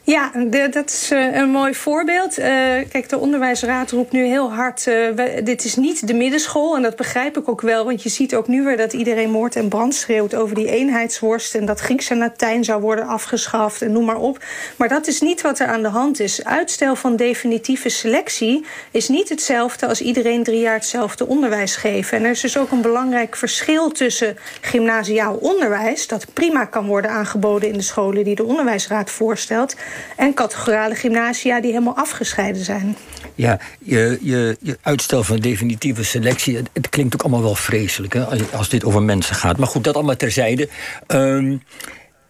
Ja, 0.08 0.30
dat 0.70 0.90
is 0.90 1.12
uh, 1.12 1.34
een 1.34 1.50
mooi 1.50 1.74
voorbeeld. 1.74 2.38
Uh, 2.38 2.44
kijk, 2.90 3.08
de 3.08 3.18
onderwijsraad 3.18 3.90
roept 3.90 4.12
nu 4.12 4.24
heel 4.24 4.52
hard... 4.52 4.86
Uh, 4.86 5.08
dit 5.44 5.64
is 5.64 5.76
niet 5.76 6.06
de 6.06 6.14
middenschool. 6.14 6.76
En 6.76 6.82
dat 6.82 6.96
begrijp 6.96 7.38
ik 7.38 7.48
ook 7.48 7.60
wel. 7.60 7.84
Want 7.84 8.02
je 8.02 8.08
ziet 8.08 8.34
ook 8.34 8.48
nu 8.48 8.62
weer 8.62 8.76
dat 8.76 8.92
iedereen 8.92 9.30
moord 9.30 9.56
en 9.56 9.68
brand 9.68 9.94
schreeuwt... 9.94 10.34
over 10.34 10.54
die 10.54 10.70
eenheidsworst 10.70 11.54
en 11.54 11.66
dat 11.66 11.80
Grieks 11.80 12.10
en 12.10 12.18
Latijn 12.18 12.64
zou 12.64 12.80
worden 12.80 13.06
afgeschaft... 13.06 13.82
en 13.82 13.92
noem 13.92 14.04
maar 14.04 14.16
op. 14.16 14.44
Maar 14.76 14.88
dat 14.88 15.06
is 15.06 15.20
niet 15.20 15.40
wat 15.40 15.58
er 15.58 15.66
aan 15.66 15.82
de 15.82 15.88
hand 15.88 16.20
is. 16.20 16.44
Uitstel 16.44 16.96
van 16.96 17.16
definitieve 17.16 17.88
selectie 17.88 18.64
is 18.90 19.08
niet 19.08 19.28
hetzelfde... 19.28 19.86
als 19.86 20.00
iedereen 20.00 20.42
drie 20.42 20.60
jaar 20.60 20.74
hetzelfde 20.74 21.26
onderwijs 21.26 21.76
geven. 21.76 22.18
En 22.18 22.24
er 22.24 22.30
is 22.30 22.40
dus 22.40 22.58
ook 22.58 22.70
een 22.70 22.82
belangrijk 22.82 23.36
verschil 23.36 23.90
tussen 23.90 24.36
gymnasiaal 24.60 25.34
onderwijs... 25.34 26.06
dat 26.06 26.26
prima 26.32 26.64
kan 26.64 26.86
worden 26.86 27.10
aangeboden 27.10 27.68
in 27.68 27.76
de 27.78 27.82
scholen 27.82 28.24
die 28.24 28.34
de 28.34 28.44
onderwijsraad 28.44 29.10
voorstelt 29.10 29.76
en 30.16 30.34
categorale 30.34 30.94
gymnasia 30.94 31.60
die 31.60 31.70
helemaal 31.70 31.96
afgescheiden 31.96 32.64
zijn. 32.64 32.96
Ja, 33.34 33.58
je, 33.78 34.18
je, 34.22 34.56
je 34.60 34.78
uitstel 34.82 35.24
van 35.24 35.36
definitieve 35.36 36.04
selectie, 36.04 36.56
het, 36.72 36.88
klinkt 36.88 37.14
ook 37.14 37.22
allemaal 37.22 37.42
wel 37.42 37.54
vreselijk 37.54 38.12
hè, 38.12 38.24
als, 38.24 38.52
als 38.52 38.68
dit 38.68 38.84
over 38.84 39.02
mensen 39.02 39.34
gaat. 39.34 39.58
Maar 39.58 39.68
goed, 39.68 39.84
dat 39.84 39.94
allemaal 39.94 40.16
terzijde. 40.16 40.68
Um, 41.06 41.62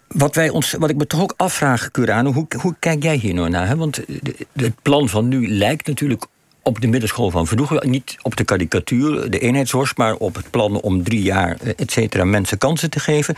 wat, 0.08 0.34
wij 0.34 0.48
ons, 0.48 0.72
wat 0.78 0.90
ik 0.90 0.96
me 0.96 1.06
toch 1.06 1.20
ook 1.20 1.34
afvraag, 1.36 1.90
Curano, 1.90 2.32
hoe, 2.32 2.46
hoe 2.60 2.74
kijk 2.78 3.02
jij 3.02 3.16
hier 3.16 3.34
nou 3.34 3.48
naar? 3.48 3.66
Hè? 3.66 3.76
Want 3.76 4.00
het 4.52 4.82
plan 4.82 5.08
van 5.08 5.28
nu 5.28 5.48
lijkt 5.48 5.86
natuurlijk 5.86 6.26
op 6.62 6.80
de 6.80 6.86
middenschool 6.86 7.30
van 7.30 7.46
vroeger. 7.46 7.88
Niet 7.88 8.16
op 8.22 8.36
de 8.36 8.44
karikatuur, 8.44 9.30
de 9.30 9.38
eenheidsworst, 9.38 9.96
maar 9.96 10.14
op 10.14 10.34
het 10.34 10.50
plan 10.50 10.80
om 10.80 11.02
drie 11.02 11.22
jaar, 11.22 11.56
et 11.76 11.90
cetera, 11.90 12.24
mensen 12.24 12.58
kansen 12.58 12.90
te 12.90 13.00
geven. 13.00 13.36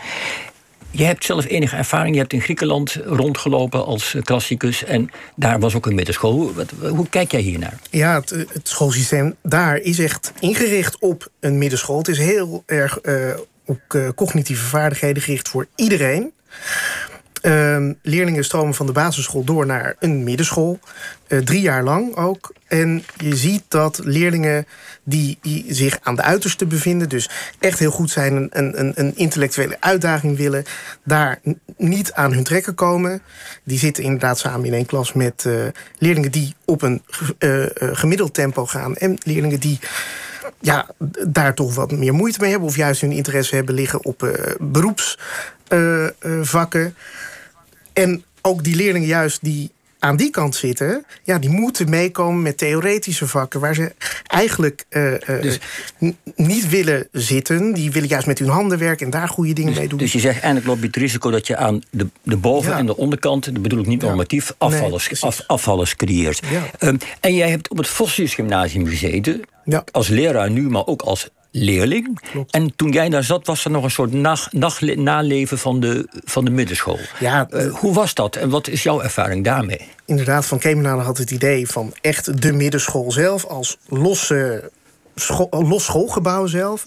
Je 0.91 1.03
hebt 1.03 1.25
zelf 1.25 1.45
enige 1.45 1.75
ervaring. 1.75 2.13
Je 2.13 2.21
hebt 2.21 2.33
in 2.33 2.41
Griekenland 2.41 2.97
rondgelopen 3.05 3.85
als 3.85 4.15
klassicus. 4.23 4.83
En 4.83 5.09
daar 5.35 5.59
was 5.59 5.75
ook 5.75 5.85
een 5.85 5.95
middenschool. 5.95 6.53
Hoe, 6.79 7.09
kijk 7.09 7.31
jij 7.31 7.41
hier 7.41 7.59
naar? 7.59 7.79
Ja, 7.89 8.19
het, 8.19 8.29
het, 8.29 8.67
schoolsysteem 8.67 9.35
daar 9.43 9.77
is 9.77 9.99
echt 9.99 10.33
ingericht 10.39 10.99
op 10.99 11.29
een 11.39 11.57
middenschool. 11.57 11.97
Het 11.97 12.07
is 12.07 12.17
heel 12.17 12.63
erg 12.65 12.99
uh, 13.03 13.33
op 13.65 14.11
cognitieve 14.15 14.63
vaardigheden 14.63 15.23
gericht 15.23 15.49
voor 15.49 15.67
iedereen. 15.75 16.31
Ehm, 17.41 17.93
leerlingen 18.01 18.43
stromen 18.43 18.73
van 18.73 18.85
de 18.85 18.91
basisschool 18.91 19.43
door 19.43 19.65
naar 19.65 19.95
een 19.99 20.23
middenschool. 20.23 20.79
Uh, 21.27 21.39
drie 21.39 21.61
jaar 21.61 21.83
lang 21.83 22.15
ook. 22.15 22.53
En 22.67 23.03
je 23.17 23.35
ziet 23.35 23.63
dat 23.67 23.99
leerlingen 24.03 24.65
die, 25.03 25.39
zich 25.67 25.99
aan 26.01 26.15
de 26.15 26.21
uiterste 26.21 26.65
bevinden... 26.65 27.09
dus 27.09 27.29
echt 27.59 27.79
heel 27.79 27.91
goed 27.91 28.11
zijn, 28.11 28.49
een, 28.51 28.79
een, 28.79 28.91
een 28.95 29.15
intellectuele 29.15 29.77
uitdaging 29.79 30.37
willen... 30.37 30.63
daar 31.03 31.39
niet 31.77 32.13
aan 32.13 32.33
hun 32.33 32.43
trekken 32.43 32.75
komen. 32.75 33.21
Die 33.63 33.79
zitten 33.79 34.03
inderdaad 34.03 34.39
samen 34.39 34.65
in 34.65 34.73
één 34.73 34.85
klas 34.85 35.13
met 35.13 35.43
uh, 35.47 35.53
leerlingen... 35.97 36.31
die 36.31 36.55
op 36.65 36.81
een 36.81 37.03
uh, 37.39 37.65
gemiddeld 37.75 38.33
tempo 38.33 38.65
gaan. 38.65 38.95
En 38.95 39.17
leerlingen 39.23 39.59
die 39.59 39.79
ja, 40.59 40.89
daar 41.27 41.53
toch 41.53 41.75
wat 41.75 41.91
meer 41.91 42.13
moeite 42.13 42.39
mee 42.41 42.49
hebben... 42.49 42.69
of 42.69 42.75
juist 42.75 43.01
hun 43.01 43.11
interesse 43.11 43.55
hebben 43.55 43.75
liggen 43.75 44.05
op 44.05 44.39
beroepsvakken... 44.59 46.95
En 47.93 48.23
ook 48.41 48.63
die 48.63 48.75
leerlingen 48.75 49.07
juist 49.07 49.39
die 49.41 49.71
aan 50.01 50.15
die 50.15 50.29
kant 50.29 50.55
zitten, 50.55 51.05
ja, 51.23 51.39
die 51.39 51.49
moeten 51.49 51.89
meekomen 51.89 52.41
met 52.41 52.57
theoretische 52.57 53.27
vakken 53.27 53.59
waar 53.59 53.75
ze 53.75 53.93
eigenlijk 54.27 54.85
uh, 54.89 55.13
dus, 55.41 55.59
niet 56.35 56.69
willen 56.69 57.07
zitten. 57.11 57.73
Die 57.73 57.91
willen 57.91 58.09
juist 58.09 58.27
met 58.27 58.39
hun 58.39 58.47
handen 58.47 58.77
werken 58.77 59.05
en 59.05 59.11
daar 59.11 59.27
goede 59.27 59.53
dingen 59.53 59.71
dus, 59.71 59.79
mee 59.79 59.89
doen. 59.89 59.97
Dus 59.97 60.11
je 60.11 60.19
zegt 60.19 60.33
eigenlijk 60.33 60.65
loop 60.65 60.79
je 60.79 60.85
het 60.85 60.95
risico 60.95 61.31
dat 61.31 61.47
je 61.47 61.57
aan 61.57 61.81
de, 61.89 62.07
de 62.23 62.37
boven- 62.37 62.75
en 62.75 62.85
de 62.85 62.97
onderkant, 62.97 63.45
dat 63.45 63.61
bedoel 63.61 63.79
ik 63.79 63.87
niet 63.87 64.01
normatief, 64.01 64.53
afvallers, 64.57 65.21
af, 65.21 65.43
afvallers 65.47 65.95
creëert. 65.95 66.41
Um, 66.79 66.97
en 67.19 67.35
jij 67.35 67.49
hebt 67.49 67.69
op 67.69 67.77
het 67.77 67.87
Vossius 67.87 68.33
Gymnasium 68.33 68.87
gezeten, 68.87 69.41
als 69.91 70.07
leraar 70.07 70.51
nu, 70.51 70.69
maar 70.69 70.85
ook 70.85 71.01
als 71.01 71.29
leerling. 71.51 72.19
En 72.49 72.75
toen 72.75 72.91
jij 72.91 73.09
daar 73.09 73.23
zat, 73.23 73.45
was 73.45 73.65
er 73.65 73.71
nog 73.71 73.83
een 73.83 73.91
soort 73.91 74.13
nacht, 74.13 74.53
nacht, 74.53 74.95
naleven 74.95 75.57
van 75.57 75.79
de, 75.79 76.07
van 76.23 76.45
de 76.45 76.51
middenschool. 76.51 76.99
Ja, 77.19 77.47
uh, 77.51 77.73
hoe 77.73 77.93
was 77.93 78.13
dat 78.13 78.35
en 78.35 78.49
wat 78.49 78.67
is 78.67 78.83
jouw 78.83 79.01
ervaring 79.01 79.43
daarmee? 79.43 79.87
Inderdaad, 80.05 80.45
Van 80.45 80.59
Kemenade 80.59 81.01
had 81.01 81.17
het 81.17 81.31
idee 81.31 81.67
van 81.67 81.93
echt 82.01 82.41
de 82.41 82.53
middenschool 82.53 83.11
zelf 83.11 83.45
als 83.45 83.77
losse 83.87 84.71
school, 85.15 85.49
los 85.51 85.85
schoolgebouw 85.85 86.45
zelf. 86.45 86.85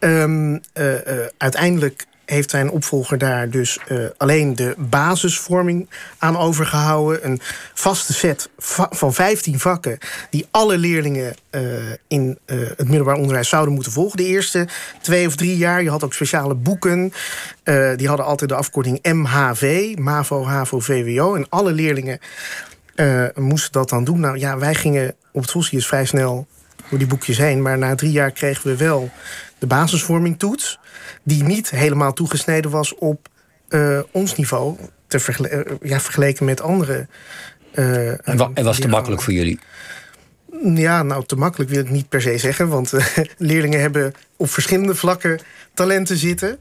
Um, 0.00 0.52
uh, 0.52 0.60
uh, 0.84 0.98
uiteindelijk 1.36 2.06
heeft 2.26 2.50
zijn 2.50 2.70
opvolger 2.70 3.18
daar 3.18 3.50
dus 3.50 3.78
uh, 3.88 4.06
alleen 4.16 4.56
de 4.56 4.74
basisvorming 4.78 5.88
aan 6.18 6.36
overgehouden. 6.36 7.26
Een 7.26 7.40
vaste 7.74 8.12
set 8.12 8.48
va 8.58 8.88
van 8.90 9.14
15 9.14 9.60
vakken 9.60 9.98
die 10.30 10.46
alle 10.50 10.78
leerlingen 10.78 11.34
uh, 11.50 11.62
in 12.08 12.38
uh, 12.46 12.68
het 12.76 12.88
middelbaar 12.88 13.16
onderwijs 13.16 13.48
zouden 13.48 13.74
moeten 13.74 13.92
volgen. 13.92 14.16
De 14.16 14.26
eerste 14.26 14.68
twee 15.00 15.26
of 15.26 15.36
drie 15.36 15.56
jaar. 15.56 15.82
Je 15.82 15.90
had 15.90 16.04
ook 16.04 16.14
speciale 16.14 16.54
boeken. 16.54 17.12
die 17.96 18.08
hadden 18.08 18.26
altijd 18.26 18.50
de 18.50 18.56
afkorting 18.56 18.98
MHV, 19.02 19.94
MAVO, 19.98 20.44
HAVO, 20.44 20.80
VWO. 20.80 21.34
En 21.34 21.46
alle 21.48 21.72
leerlingen 21.72 22.18
moesten 23.34 23.72
dat 23.72 23.88
dan 23.88 24.04
doen. 24.04 24.20
Nou 24.20 24.38
ja, 24.38 24.58
wij 24.58 24.74
gingen 24.74 25.14
op 25.32 25.42
het 25.42 25.50
Vossius 25.50 25.86
vrij 25.86 26.04
snel 26.04 26.46
door 26.88 26.98
die 26.98 27.08
boekjes 27.08 27.38
heen. 27.38 27.62
Maar 27.62 27.78
na 27.78 27.94
drie 27.94 28.12
jaar 28.12 28.30
kregen 28.30 28.70
we 28.70 28.76
wel 28.76 29.10
de 29.58 29.66
basisvorming 29.66 30.38
toets 30.38 30.78
die 31.22 31.42
niet 31.42 31.70
helemaal 31.70 32.12
toegesneden 32.12 32.70
was 32.70 32.94
op 32.94 33.28
uh, 33.68 34.00
ons 34.10 34.36
niveau. 34.36 34.76
Te 35.06 35.36
uh, 35.40 35.90
ja, 35.90 36.00
vergeleken 36.00 36.44
met 36.44 36.60
andere. 36.60 37.06
Uh, 37.74 38.28
en, 38.28 38.36
wa 38.36 38.50
en 38.54 38.64
was 38.64 38.78
te 38.78 38.88
makkelijk 38.88 39.22
voor 39.22 39.32
jullie? 39.32 39.58
Ja, 40.62 41.02
nou, 41.02 41.24
te 41.26 41.36
makkelijk 41.36 41.70
wil 41.70 41.80
ik 41.80 41.90
niet 41.90 42.08
per 42.08 42.22
se 42.22 42.38
zeggen. 42.38 42.68
Want 42.68 42.92
leerlingen 43.38 43.80
hebben 43.80 44.14
op 44.36 44.50
verschillende 44.50 44.94
vlakken 44.94 45.40
talenten 45.74 46.16
zitten. 46.16 46.58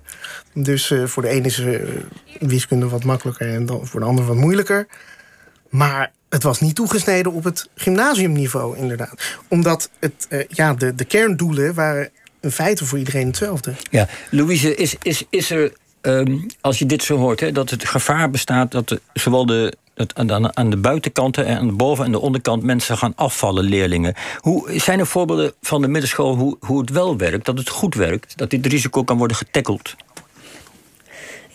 Dus 0.54 0.94
voor 1.06 1.22
de 1.22 1.30
ene 1.30 1.48
is 1.48 1.64
wiskunde 2.40 2.88
wat 2.88 3.04
makkelijker 3.04 3.54
en 3.54 3.66
dan 3.66 3.88
voor 3.88 4.00
de 4.00 4.06
ander 4.06 4.26
wat 4.26 4.36
moeilijker. 4.36 4.88
Maar 5.70 6.12
het 6.30 6.44
was 6.44 6.60
niet 6.60 6.76
toegesneden 6.76 7.32
op 7.32 7.44
het 7.44 7.70
gymnasiumniveau, 7.76 8.78
inderdaad. 8.78 9.38
Omdat 9.48 9.90
het, 10.00 10.48
ja, 10.48 10.74
de, 10.74 10.96
de 10.96 11.06
kerndoelen 11.06 11.74
waren 11.74 12.10
in 12.44 12.52
feite 12.52 12.86
voor 12.86 12.98
iedereen 12.98 13.28
hetzelfde. 13.28 13.74
Ja, 13.90 14.08
Louise, 14.30 14.76
is, 14.76 14.96
is, 15.02 15.24
is 15.30 15.50
er, 15.50 15.74
um, 16.02 16.46
als 16.62 16.80
je 16.80 16.86
dit 16.86 17.04
zo 17.04 17.18
hoort, 17.18 17.40
hè, 17.40 17.52
dat 17.52 17.70
het 17.70 17.88
gevaar 17.88 18.30
bestaat 18.30 18.72
dat 18.72 19.00
zowel 19.14 19.46
de 19.46 19.74
dat 19.94 20.32
aan, 20.32 20.58
aan 20.58 20.70
de 20.70 20.78
buitenkanten 20.78 21.46
en 21.46 21.58
aan 21.58 21.68
de 21.68 21.74
boven- 21.74 22.06
en 22.06 22.12
de 22.12 22.20
onderkant 22.20 22.64
mensen 22.64 22.98
gaan 22.98 23.14
afvallen, 23.16 23.64
leerlingen. 23.64 24.14
Hoe, 24.38 24.80
zijn 24.80 25.00
er 25.00 25.08
voorbeelden 25.08 25.54
van 25.62 25.82
de 25.82 25.88
middenschool 25.88 26.36
hoe, 26.36 26.58
hoe 26.60 26.80
het 26.80 26.90
wel 26.90 27.18
werkt, 27.18 27.46
dat 27.46 27.58
het 27.58 27.70
goed 27.70 27.96
werkt, 27.96 28.38
dat 28.38 28.50
dit 28.50 28.66
risico 28.66 29.04
kan 29.04 29.18
worden 29.18 29.38
getackeld? 29.38 29.96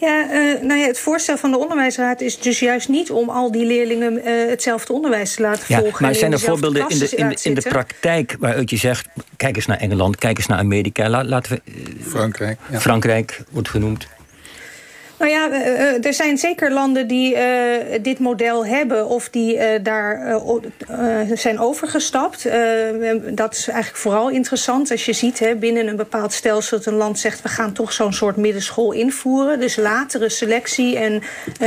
Ja, 0.00 0.24
uh, 0.24 0.62
nou 0.62 0.80
ja, 0.80 0.86
het 0.86 0.98
voorstel 0.98 1.36
van 1.36 1.50
de 1.50 1.58
onderwijsraad 1.58 2.20
is 2.20 2.40
dus 2.40 2.58
juist 2.58 2.88
niet 2.88 3.10
om 3.10 3.28
al 3.28 3.52
die 3.52 3.66
leerlingen 3.66 4.12
uh, 4.18 4.48
hetzelfde 4.48 4.92
onderwijs 4.92 5.34
te 5.34 5.42
laten 5.42 5.64
ja, 5.68 5.78
volgen. 5.78 6.04
Maar 6.04 6.14
zijn 6.14 6.32
er 6.32 6.40
voorbeelden 6.40 6.88
in 6.88 6.98
de, 6.98 7.08
in, 7.16 7.28
de, 7.28 7.38
in 7.42 7.54
de 7.54 7.62
praktijk 7.68 8.36
waaruit 8.38 8.70
je 8.70 8.76
zegt: 8.76 9.08
kijk 9.36 9.56
eens 9.56 9.66
naar 9.66 9.78
Engeland, 9.78 10.16
kijk 10.16 10.36
eens 10.36 10.46
naar 10.46 10.58
Amerika, 10.58 11.24
laten 11.24 11.52
we. 11.52 11.60
Uh, 11.64 12.06
Frankrijk. 12.06 12.58
Ja. 12.70 12.80
Frankrijk 12.80 13.42
wordt 13.50 13.68
genoemd. 13.68 14.08
Nou 15.18 15.30
ja, 15.30 15.50
er 16.00 16.14
zijn 16.14 16.38
zeker 16.38 16.72
landen 16.72 17.06
die 17.06 17.34
uh, 17.34 17.40
dit 18.02 18.18
model 18.18 18.66
hebben 18.66 19.08
of 19.08 19.28
die 19.28 19.82
daar 19.82 20.40
zijn 21.34 21.58
overgestapt. 21.58 22.48
dat 23.30 23.54
is 23.54 23.68
eigenlijk 23.68 24.02
vooral 24.02 24.28
interessant 24.28 24.90
als 24.90 25.04
je 25.04 25.12
ziet 25.12 25.38
hè, 25.38 25.54
binnen 25.54 25.86
een 25.86 25.96
bepaald 25.96 26.32
stelsel 26.32 26.76
dat 26.76 26.86
een 26.86 26.94
land 26.94 27.18
zegt 27.18 27.42
we 27.42 27.48
gaan 27.48 27.72
toch 27.72 27.92
zo'n 27.92 28.12
soort 28.12 28.36
middenschool 28.36 28.92
invoeren. 28.92 29.60
Dus 29.60 29.76
latere 29.76 30.28
selectie 30.28 30.98
en 30.98 31.22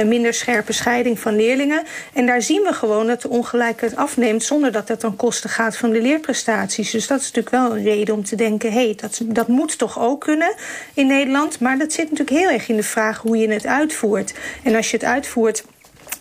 minder 0.07 0.33
scherpe 0.33 0.73
scheiding 0.73 1.19
van 1.19 1.35
leerlingen. 1.35 1.83
En 2.13 2.25
daar 2.25 2.41
zien 2.41 2.61
we 2.61 2.73
gewoon 2.73 3.07
dat 3.07 3.21
de 3.21 3.29
ongelijkheid 3.29 3.95
afneemt 3.95 4.43
zonder 4.43 4.71
dat 4.71 4.87
dat 4.87 4.99
ten 4.99 5.15
koste 5.15 5.47
gaat 5.47 5.77
van 5.77 5.89
de 5.89 6.01
leerprestaties. 6.01 6.91
Dus 6.91 7.07
dat 7.07 7.19
is 7.19 7.31
natuurlijk 7.31 7.55
wel 7.55 7.77
een 7.77 7.83
reden 7.83 8.15
om 8.15 8.23
te 8.23 8.35
denken, 8.35 8.71
hé, 8.71 8.83
hey, 8.85 8.95
dat, 8.95 9.21
dat 9.23 9.47
moet 9.47 9.77
toch 9.77 9.99
ook 9.99 10.21
kunnen 10.21 10.53
in 10.93 11.07
Nederland. 11.07 11.59
Maar 11.59 11.77
dat 11.77 11.93
zit 11.93 12.11
natuurlijk 12.11 12.37
heel 12.37 12.49
erg 12.49 12.69
in 12.69 12.75
de 12.75 12.83
vraag 12.83 13.17
hoe 13.17 13.37
je 13.37 13.40
je 13.41 13.53
het 13.53 13.65
uitvoert. 13.65 14.33
En 14.63 14.75
als 14.75 14.91
je 14.91 14.97
het 14.97 15.05
uitvoert 15.05 15.65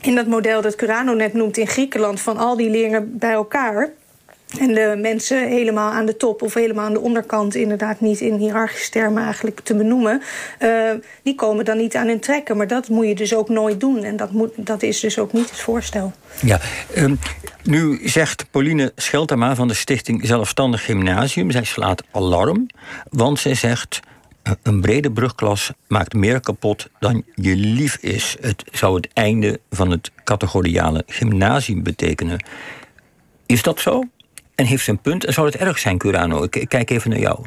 in 0.00 0.15
dat 0.15 0.27
model 0.27 0.62
dat 0.62 0.77
Curano 0.77 1.15
net 1.15 1.33
noemt 1.33 1.57
in 1.57 1.67
Griekenland, 1.67 2.21
van 2.21 2.37
al 2.37 2.57
die 2.57 2.71
leerlingen 2.71 3.19
bij 3.19 3.33
elkaar. 3.33 3.91
En 4.59 4.75
de 4.75 4.99
mensen 4.99 5.49
helemaal 5.49 5.91
aan 5.91 6.07
de 6.07 6.17
top 6.17 6.43
of 6.43 6.55
helemaal 6.55 6.85
aan 6.85 6.93
de 6.93 7.00
onderkant, 7.00 7.55
inderdaad 7.55 8.00
niet 8.00 8.21
in 8.21 8.35
hiërarchische 8.35 8.91
termen 8.91 9.25
eigenlijk 9.25 9.61
te 9.61 9.75
benoemen, 9.75 10.23
uh, 10.62 10.91
die 11.23 11.35
komen 11.35 11.65
dan 11.65 11.77
niet 11.77 11.97
aan 11.97 12.07
hun 12.07 12.21
trekken. 12.21 12.57
Maar 12.57 12.67
dat 12.67 12.89
moet 12.89 13.07
je 13.07 13.15
dus 13.15 13.35
ook 13.35 13.49
nooit 13.49 13.81
doen. 13.81 14.05
En 14.05 14.17
dat, 14.17 14.33
moet, 14.33 14.53
dat 14.57 14.83
is 14.83 15.00
dus 15.00 15.19
ook 15.19 15.33
niet 15.33 15.50
het 15.50 15.61
voorstel. 15.61 16.12
Ja, 16.43 16.61
um, 16.97 17.19
nu 17.62 18.00
zegt 18.09 18.47
Pauline 18.50 18.93
Scheltema 18.97 19.55
van 19.55 19.69
de 19.69 19.75
Stichting 19.75 20.27
Zelfstandig 20.27 20.85
Gymnasium, 20.85 21.50
zij 21.50 21.65
slaat 21.65 22.03
alarm, 22.11 22.67
want 23.11 23.39
zij 23.39 23.55
zegt. 23.55 24.00
Een 24.62 24.80
brede 24.80 25.12
brugklas 25.12 25.73
maakt 25.88 26.14
meer 26.14 26.40
kapot 26.40 26.88
dan 26.99 27.25
je 27.35 27.56
lief 27.56 27.97
is. 27.97 28.37
Het 28.40 28.64
zou 28.73 28.97
het 28.97 29.09
einde 29.12 29.61
van 29.70 29.90
het 29.90 30.11
categoriale 30.25 31.02
gymnasium 31.06 31.82
betekenen. 31.82 32.44
Is 33.47 33.62
dat 33.62 33.80
zo? 33.80 34.02
En 34.54 34.66
heeft 34.66 34.87
een 34.87 35.00
punt? 35.00 35.25
En 35.25 35.32
zou 35.32 35.47
het 35.47 35.56
erg 35.56 35.78
zijn, 35.78 35.99
Curano? 35.99 36.42
Ik, 36.42 36.64
kijk 36.68 36.90
even 36.90 37.11
naar 37.11 37.18
jou. 37.18 37.47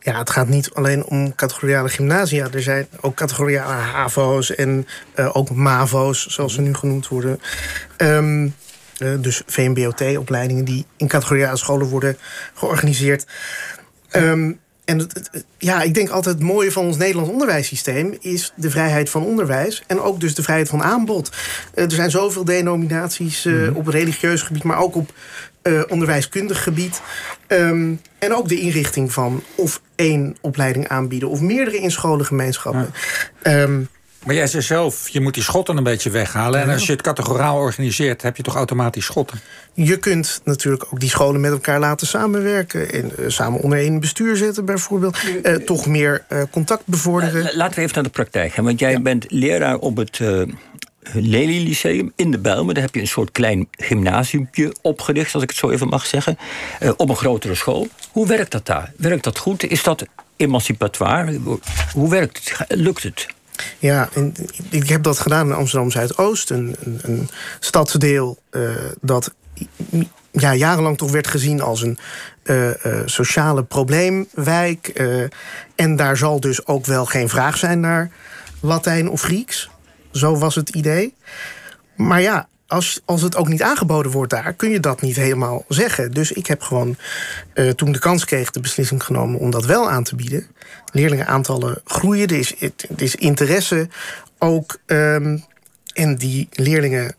Ja, 0.00 0.18
het 0.18 0.30
gaat 0.30 0.48
niet 0.48 0.70
alleen 0.72 1.04
om 1.04 1.34
categoriale 1.34 1.88
gymnasia. 1.88 2.48
Er 2.52 2.62
zijn 2.62 2.88
ook 3.00 3.14
categoriale 3.14 3.72
HAVO's 3.72 4.54
en 4.54 4.86
uh, 5.14 5.36
ook 5.36 5.50
MAVO's, 5.50 6.26
zoals 6.26 6.54
ze 6.54 6.60
nu 6.60 6.74
genoemd 6.74 7.08
worden. 7.08 7.40
Um, 7.96 8.54
uh, 8.98 9.14
dus 9.18 9.42
VMBOT-opleidingen 9.46 10.64
die 10.64 10.86
in 10.96 11.08
categoriale 11.08 11.56
scholen 11.56 11.86
worden 11.86 12.18
georganiseerd. 12.54 13.26
Um, 14.12 14.60
en 14.90 15.06
ja, 15.58 15.82
ik 15.82 15.94
denk 15.94 16.08
altijd 16.08 16.34
het 16.34 16.44
mooie 16.44 16.72
van 16.72 16.84
ons 16.84 16.96
Nederlands 16.96 17.30
onderwijssysteem 17.30 18.16
is 18.20 18.52
de 18.56 18.70
vrijheid 18.70 19.10
van 19.10 19.24
onderwijs 19.24 19.82
en 19.86 20.00
ook 20.00 20.20
dus 20.20 20.34
de 20.34 20.42
vrijheid 20.42 20.68
van 20.68 20.82
aanbod. 20.82 21.30
Uh, 21.74 21.84
er 21.84 21.92
zijn 21.92 22.10
zoveel 22.10 22.44
denominaties 22.44 23.44
uh, 23.44 23.54
mm-hmm. 23.54 23.76
op 23.76 23.86
religieus 23.86 24.42
gebied, 24.42 24.62
maar 24.62 24.78
ook 24.78 24.94
op 24.94 25.12
uh, 25.62 25.82
onderwijskundig 25.88 26.62
gebied. 26.62 27.00
Um, 27.48 28.00
en 28.18 28.34
ook 28.34 28.48
de 28.48 28.60
inrichting 28.60 29.12
van 29.12 29.42
of 29.54 29.80
één 29.94 30.36
opleiding 30.40 30.88
aanbieden 30.88 31.28
of 31.28 31.40
meerdere 31.40 31.78
in 31.78 31.90
scholengemeenschappen. 31.90 32.92
Ja. 33.42 33.62
Um, 33.62 33.88
maar 34.24 34.34
jij 34.34 34.46
zei 34.46 34.62
zelf, 34.62 35.08
je 35.08 35.20
moet 35.20 35.34
die 35.34 35.42
schotten 35.42 35.76
een 35.76 35.82
beetje 35.82 36.10
weghalen. 36.10 36.60
Ja. 36.60 36.66
En 36.66 36.72
als 36.72 36.86
je 36.86 36.92
het 36.92 37.02
categoraal 37.02 37.56
organiseert, 37.56 38.22
heb 38.22 38.36
je 38.36 38.42
toch 38.42 38.54
automatisch 38.54 39.04
schotten? 39.04 39.40
Je 39.72 39.96
kunt 39.96 40.40
natuurlijk 40.44 40.84
ook 40.84 41.00
die 41.00 41.08
scholen 41.08 41.40
met 41.40 41.50
elkaar 41.50 41.80
laten 41.80 42.06
samenwerken. 42.06 42.92
En 42.92 43.12
uh, 43.18 43.28
samen 43.28 43.60
onder 43.60 43.78
één 43.78 44.00
bestuur 44.00 44.36
zetten 44.36 44.64
bijvoorbeeld. 44.64 45.18
Uh, 45.42 45.54
toch 45.54 45.86
meer 45.86 46.24
uh, 46.28 46.42
contact 46.50 46.82
bevorderen. 46.84 47.56
laten 47.56 47.74
we 47.74 47.80
even 47.80 47.94
naar 47.94 48.04
de 48.04 48.10
praktijk 48.10 48.52
gaan. 48.52 48.64
Want 48.64 48.78
jij 48.78 48.90
ja. 48.90 49.00
bent 49.00 49.26
leraar 49.28 49.76
op 49.76 49.96
het... 49.96 50.20
Lely 51.12 51.66
Lyceum 51.66 52.12
in 52.16 52.30
de 52.30 52.38
Bijlmer. 52.38 52.74
Daar 52.74 52.82
heb 52.82 52.94
je 52.94 53.00
een 53.00 53.06
soort 53.06 53.32
klein 53.32 53.68
gymnasiumpje 53.70 54.74
opgericht, 54.82 55.34
als 55.34 55.42
ik 55.42 55.48
het 55.48 55.58
zo 55.58 55.70
even 55.70 55.88
mag 55.88 56.06
zeggen. 56.06 56.38
op 56.96 57.08
een 57.08 57.16
grotere 57.16 57.54
school. 57.54 57.88
Hoe 58.10 58.26
werkt 58.26 58.52
dat 58.52 58.66
daar? 58.66 58.92
Werkt 58.96 59.24
dat 59.24 59.38
goed? 59.38 59.64
Is 59.64 59.82
dat 59.82 60.04
emancipatoire? 60.36 61.38
Hoe 61.92 62.10
werkt 62.10 62.54
het? 62.58 62.78
Lukt 62.78 63.02
het? 63.02 63.26
Ja, 63.78 64.08
ik 64.70 64.88
heb 64.88 65.02
dat 65.02 65.18
gedaan 65.18 65.46
in 65.46 65.54
Amsterdam 65.54 65.90
Zuidoost, 65.90 66.50
een, 66.50 66.76
een, 67.02 67.28
stadsdeel 67.60 68.38
uh, 68.50 68.70
dat 69.00 69.34
ja, 70.30 70.54
jarenlang 70.54 70.96
toch 70.98 71.10
werd 71.10 71.26
gezien 71.26 71.60
als 71.60 71.82
een 71.82 71.98
uh, 72.44 72.68
uh, 72.68 72.74
sociale 73.04 73.62
probleemwijk. 73.62 74.88
En 75.74 75.96
daar 75.96 76.16
zal 76.16 76.40
dus 76.40 76.66
ook 76.66 76.86
wel 76.86 77.06
geen 77.06 77.28
vraag 77.28 77.56
zijn 77.56 77.80
naar 77.80 78.10
Latijn 78.60 79.10
of 79.10 79.22
Grieks. 79.22 79.70
Zo 80.12 80.36
was 80.36 80.54
het 80.54 80.68
idee. 80.68 81.14
Maar 81.96 82.20
ja, 82.20 82.48
als, 82.70 83.00
als 83.04 83.22
het 83.22 83.36
ook 83.36 83.48
niet 83.48 83.62
aangeboden 83.62 84.12
wordt 84.12 84.30
daar, 84.30 84.52
kun 84.52 84.70
je 84.70 84.80
dat 84.80 85.00
niet 85.00 85.16
helemaal 85.16 85.64
zeggen. 85.68 86.12
Dus 86.12 86.32
ik 86.32 86.46
heb 86.46 86.62
gewoon, 86.62 86.96
toen 87.76 87.92
de 87.92 87.98
kans 87.98 88.24
kreeg, 88.24 88.50
de 88.50 88.60
beslissing 88.60 89.04
genomen 89.04 89.40
om 89.40 89.50
dat 89.50 89.64
wel 89.64 89.90
aan 89.90 90.04
te 90.04 90.16
bieden. 90.16 90.46
Leerlingenaantallen 90.92 91.80
groeien, 91.84 92.28
er 92.28 92.38
is, 92.38 92.54
is 92.96 93.14
interesse 93.14 93.88
ook. 94.38 94.78
Um, 94.86 95.44
en 95.92 96.16
die 96.16 96.48
leerlingen 96.52 97.14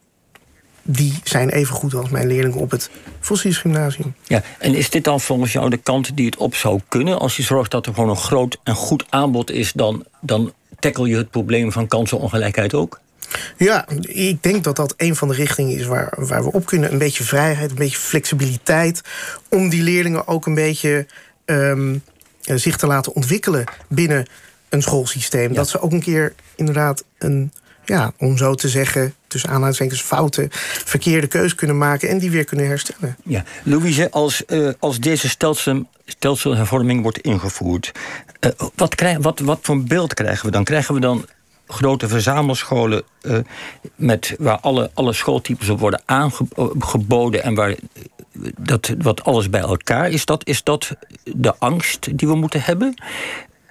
die 0.83 1.19
zijn 1.23 1.49
even 1.49 1.75
goed 1.75 1.93
als 1.93 2.09
mijn 2.09 2.27
leerlingen 2.27 2.59
op 2.59 2.71
het 2.71 2.89
Fossies 3.19 3.57
Gymnasium. 3.57 4.15
Ja, 4.23 4.43
en 4.59 4.75
is 4.75 4.89
dit 4.89 5.03
dan 5.03 5.21
volgens 5.21 5.51
jou 5.51 5.69
de 5.69 5.77
kant 5.77 6.17
die 6.17 6.25
het 6.25 6.37
op 6.37 6.55
zou 6.55 6.79
kunnen? 6.87 7.19
Als 7.19 7.37
je 7.37 7.43
zorgt 7.43 7.71
dat 7.71 7.85
er 7.85 7.93
gewoon 7.93 8.09
een 8.09 8.15
groot 8.15 8.57
en 8.63 8.75
goed 8.75 9.05
aanbod 9.09 9.51
is, 9.51 9.71
dan, 9.73 10.05
dan 10.21 10.53
tackle 10.79 11.07
je 11.07 11.15
het 11.15 11.29
probleem 11.29 11.71
van 11.71 11.87
kansenongelijkheid 11.87 12.73
ook? 12.73 12.99
Ja, 13.57 13.87
ik 14.01 14.43
denk 14.43 14.63
dat 14.63 14.75
dat 14.75 14.93
een 14.97 15.15
van 15.15 15.27
de 15.27 15.33
richtingen 15.33 15.77
is 15.77 15.85
waar, 15.85 16.13
waar 16.17 16.43
we 16.43 16.51
op 16.51 16.65
kunnen. 16.65 16.91
Een 16.91 16.97
beetje 16.97 17.23
vrijheid, 17.23 17.69
een 17.69 17.75
beetje 17.75 17.97
flexibiliteit. 17.97 19.01
Om 19.49 19.69
die 19.69 19.83
leerlingen 19.83 20.27
ook 20.27 20.45
een 20.45 20.53
beetje 20.53 21.05
um, 21.45 22.03
zich 22.41 22.77
te 22.77 22.87
laten 22.87 23.15
ontwikkelen 23.15 23.63
binnen 23.87 24.25
een 24.69 24.81
schoolsysteem. 24.81 25.53
Dat 25.53 25.69
ze 25.69 25.81
ook 25.81 25.91
een 25.91 26.01
keer 26.01 26.33
inderdaad 26.55 27.03
een 27.17 27.51
ja, 27.85 28.13
om 28.17 28.37
zo 28.37 28.55
te 28.55 28.69
zeggen, 28.69 29.13
tussen 29.27 29.49
aanhalingstekens 29.49 30.01
fouten, 30.01 30.47
verkeerde 30.85 31.27
keus 31.27 31.55
kunnen 31.55 31.77
maken 31.77 32.09
en 32.09 32.17
die 32.17 32.31
weer 32.31 32.43
kunnen 32.43 32.67
herstellen. 32.67 33.15
Ja, 33.23 33.43
Louise, 33.63 34.11
als, 34.11 34.43
uh, 34.47 34.69
als 34.79 34.99
deze 34.99 35.29
stelsel, 35.29 35.85
stelselhervorming 36.05 37.01
wordt 37.01 37.17
ingevoerd, 37.17 37.91
uh, 38.39 38.51
wat, 38.75 38.95
krijg, 38.95 39.17
wat, 39.17 39.39
wat 39.39 39.59
voor 39.61 39.83
beeld 39.83 40.13
krijgen 40.13 40.45
we 40.45 40.51
dan? 40.51 40.63
Krijgen 40.63 40.93
we 40.93 40.99
dan 40.99 41.25
grote 41.71 42.07
verzamelscholen 42.07 43.03
uh, 43.21 43.37
met, 43.95 44.35
waar 44.39 44.59
alle, 44.59 44.91
alle 44.93 45.13
schooltypes 45.13 45.69
op 45.69 45.79
worden 45.79 46.01
aangeboden 46.05 47.43
en 47.43 47.55
waar 47.55 47.75
dat, 48.59 48.93
wat 48.97 49.23
alles 49.23 49.49
bij 49.49 49.61
elkaar 49.61 50.09
is? 50.09 50.25
Dat, 50.25 50.47
is 50.47 50.63
dat 50.63 50.95
de 51.23 51.55
angst 51.57 52.17
die 52.17 52.27
we 52.27 52.35
moeten 52.35 52.61
hebben? 52.61 52.93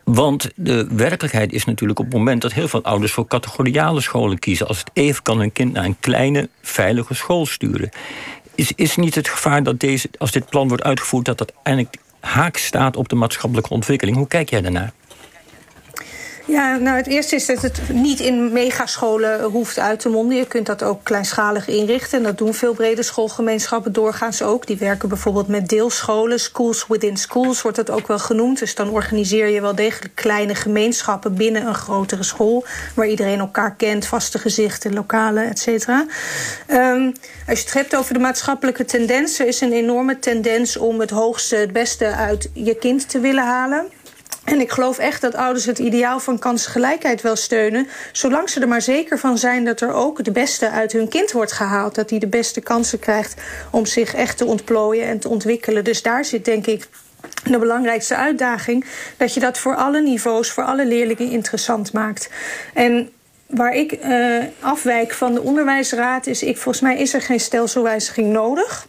Want 0.05 0.51
de 0.55 0.87
werkelijkheid 0.91 1.53
is 1.53 1.65
natuurlijk 1.65 1.99
op 1.99 2.05
het 2.05 2.15
moment 2.15 2.43
dat 2.43 2.53
heel 2.53 2.69
veel 2.69 2.83
ouders 2.83 3.13
voor 3.13 3.27
categoriale 3.27 4.01
scholen 4.01 4.39
kiezen. 4.39 4.67
Als 4.69 4.79
het 4.79 4.91
even 4.93 5.23
kan 5.23 5.39
hun 5.39 5.53
kind 5.53 5.73
naar 5.73 5.85
een 5.85 6.01
kleine, 6.01 6.49
veilige 6.63 7.15
school 7.15 7.47
sturen. 7.47 7.91
Is, 8.55 8.73
is 8.75 8.97
niet 8.97 9.15
het 9.15 9.29
gevaar 9.29 9.63
dat 9.63 9.81
deze, 9.81 10.09
als 10.19 10.31
dit 10.31 10.49
plan 10.49 10.69
wordt 10.69 10.83
uitgevoerd, 10.83 11.25
dat 11.25 11.39
dat 11.39 11.53
eigenlijk 11.63 11.97
haak 12.21 12.57
staat 12.57 12.97
op 12.97 13.09
de 13.09 13.15
maatschappelijke 13.15 13.71
ontwikkeling? 13.71 14.17
Hoe 14.17 14.29
kijk 14.29 14.51
jij 14.51 14.61
daarnaar? 14.61 14.93
Ja, 16.51 16.77
nou 16.77 16.97
het 16.97 17.07
eerste 17.07 17.35
is 17.35 17.47
dat 17.47 17.63
het 17.63 17.81
niet 17.93 18.21
in 18.21 18.53
megascholen 18.53 19.43
hoeft 19.43 19.79
uit 19.79 20.01
te 20.01 20.09
monden. 20.09 20.37
Je 20.37 20.47
kunt 20.47 20.67
dat 20.67 20.83
ook 20.83 21.05
kleinschalig 21.05 21.69
inrichten. 21.69 22.19
En 22.19 22.25
dat 22.25 22.39
doen 22.39 22.55
veel 22.55 22.75
brede 22.75 23.03
schoolgemeenschappen 23.03 23.93
doorgaans 23.93 24.43
ook. 24.43 24.67
Die 24.67 24.77
werken 24.77 25.09
bijvoorbeeld 25.09 25.49
met 25.49 25.69
deelscholen. 25.69 26.41
Schools 26.41 26.87
within 26.89 27.17
schools 27.17 27.63
wordt 27.63 27.77
dat 27.77 27.91
ook 27.91 28.07
wel 28.07 28.19
genoemd. 28.19 28.59
Dus 28.59 28.75
dan 28.75 28.91
organiseer 28.91 29.49
je 29.49 29.61
wel 29.61 29.75
degelijk 29.75 30.15
kleine 30.15 30.55
gemeenschappen 30.55 31.35
binnen 31.35 31.67
een 31.67 31.75
grotere 31.75 32.23
school. 32.23 32.65
Waar 32.95 33.07
iedereen 33.07 33.39
elkaar 33.39 33.75
kent, 33.75 34.07
vaste 34.07 34.39
gezichten, 34.39 34.95
lokalen, 34.95 35.49
et 35.49 35.59
cetera. 35.59 36.07
Um, 36.69 37.13
als 37.49 37.59
je 37.59 37.65
het 37.65 37.75
hebt 37.75 37.97
over 37.97 38.15
de 38.15 38.21
maatschappelijke 38.21 38.85
tendens, 38.85 39.39
er 39.39 39.47
is 39.47 39.61
een 39.61 39.73
enorme 39.73 40.19
tendens 40.19 40.77
om 40.77 41.01
het 41.01 41.11
hoogste, 41.11 41.57
het 41.57 41.73
beste 41.73 42.07
uit 42.07 42.51
je 42.53 42.75
kind 42.75 43.09
te 43.09 43.21
willen 43.21 43.45
halen. 43.45 43.87
En 44.51 44.61
ik 44.61 44.71
geloof 44.71 44.99
echt 44.99 45.21
dat 45.21 45.35
ouders 45.35 45.65
het 45.65 45.79
ideaal 45.79 46.21
van 46.21 46.39
kansengelijkheid 46.39 47.23
wel 47.23 47.37
steunen. 47.37 47.89
Zolang 48.13 48.51
ze 48.51 48.61
er 48.61 48.69
maar 48.69 48.83
zeker 48.83 49.19
van 49.19 49.39
zijn 49.39 49.65
dat 49.65 49.81
er 49.81 49.93
ook 49.93 50.25
de 50.25 50.31
beste 50.31 50.71
uit 50.71 50.93
hun 50.93 51.09
kind 51.09 51.33
wordt 51.33 51.53
gehaald. 51.53 51.95
Dat 51.95 52.11
hij 52.11 52.19
de 52.19 52.27
beste 52.27 52.61
kansen 52.61 52.99
krijgt 52.99 53.41
om 53.71 53.87
zich 53.87 54.15
echt 54.15 54.39
te 54.39 54.45
ontplooien 54.45 55.07
en 55.07 55.19
te 55.19 55.29
ontwikkelen. 55.29 55.85
Dus 55.85 56.03
daar 56.03 56.25
zit 56.25 56.45
denk 56.45 56.67
ik 56.67 56.89
de 57.45 57.59
belangrijkste 57.59 58.17
uitdaging. 58.17 58.85
Dat 59.17 59.35
je 59.35 59.41
dat 59.41 59.59
voor 59.59 59.77
alle 59.77 60.01
niveaus, 60.03 60.51
voor 60.51 60.65
alle 60.65 60.87
leerlingen 60.87 61.31
interessant 61.31 61.93
maakt. 61.93 62.31
En 62.75 63.11
waar 63.47 63.75
ik 63.75 63.93
uh, 64.05 64.45
afwijk 64.61 65.13
van 65.13 65.35
de 65.35 65.41
onderwijsraad 65.43 66.27
is... 66.27 66.43
Ik, 66.43 66.57
volgens 66.57 66.85
mij 66.85 66.99
is 66.99 67.15
er 67.15 67.23
geen 67.23 67.41
stelselwijziging 67.41 68.33
nodig. 68.33 68.87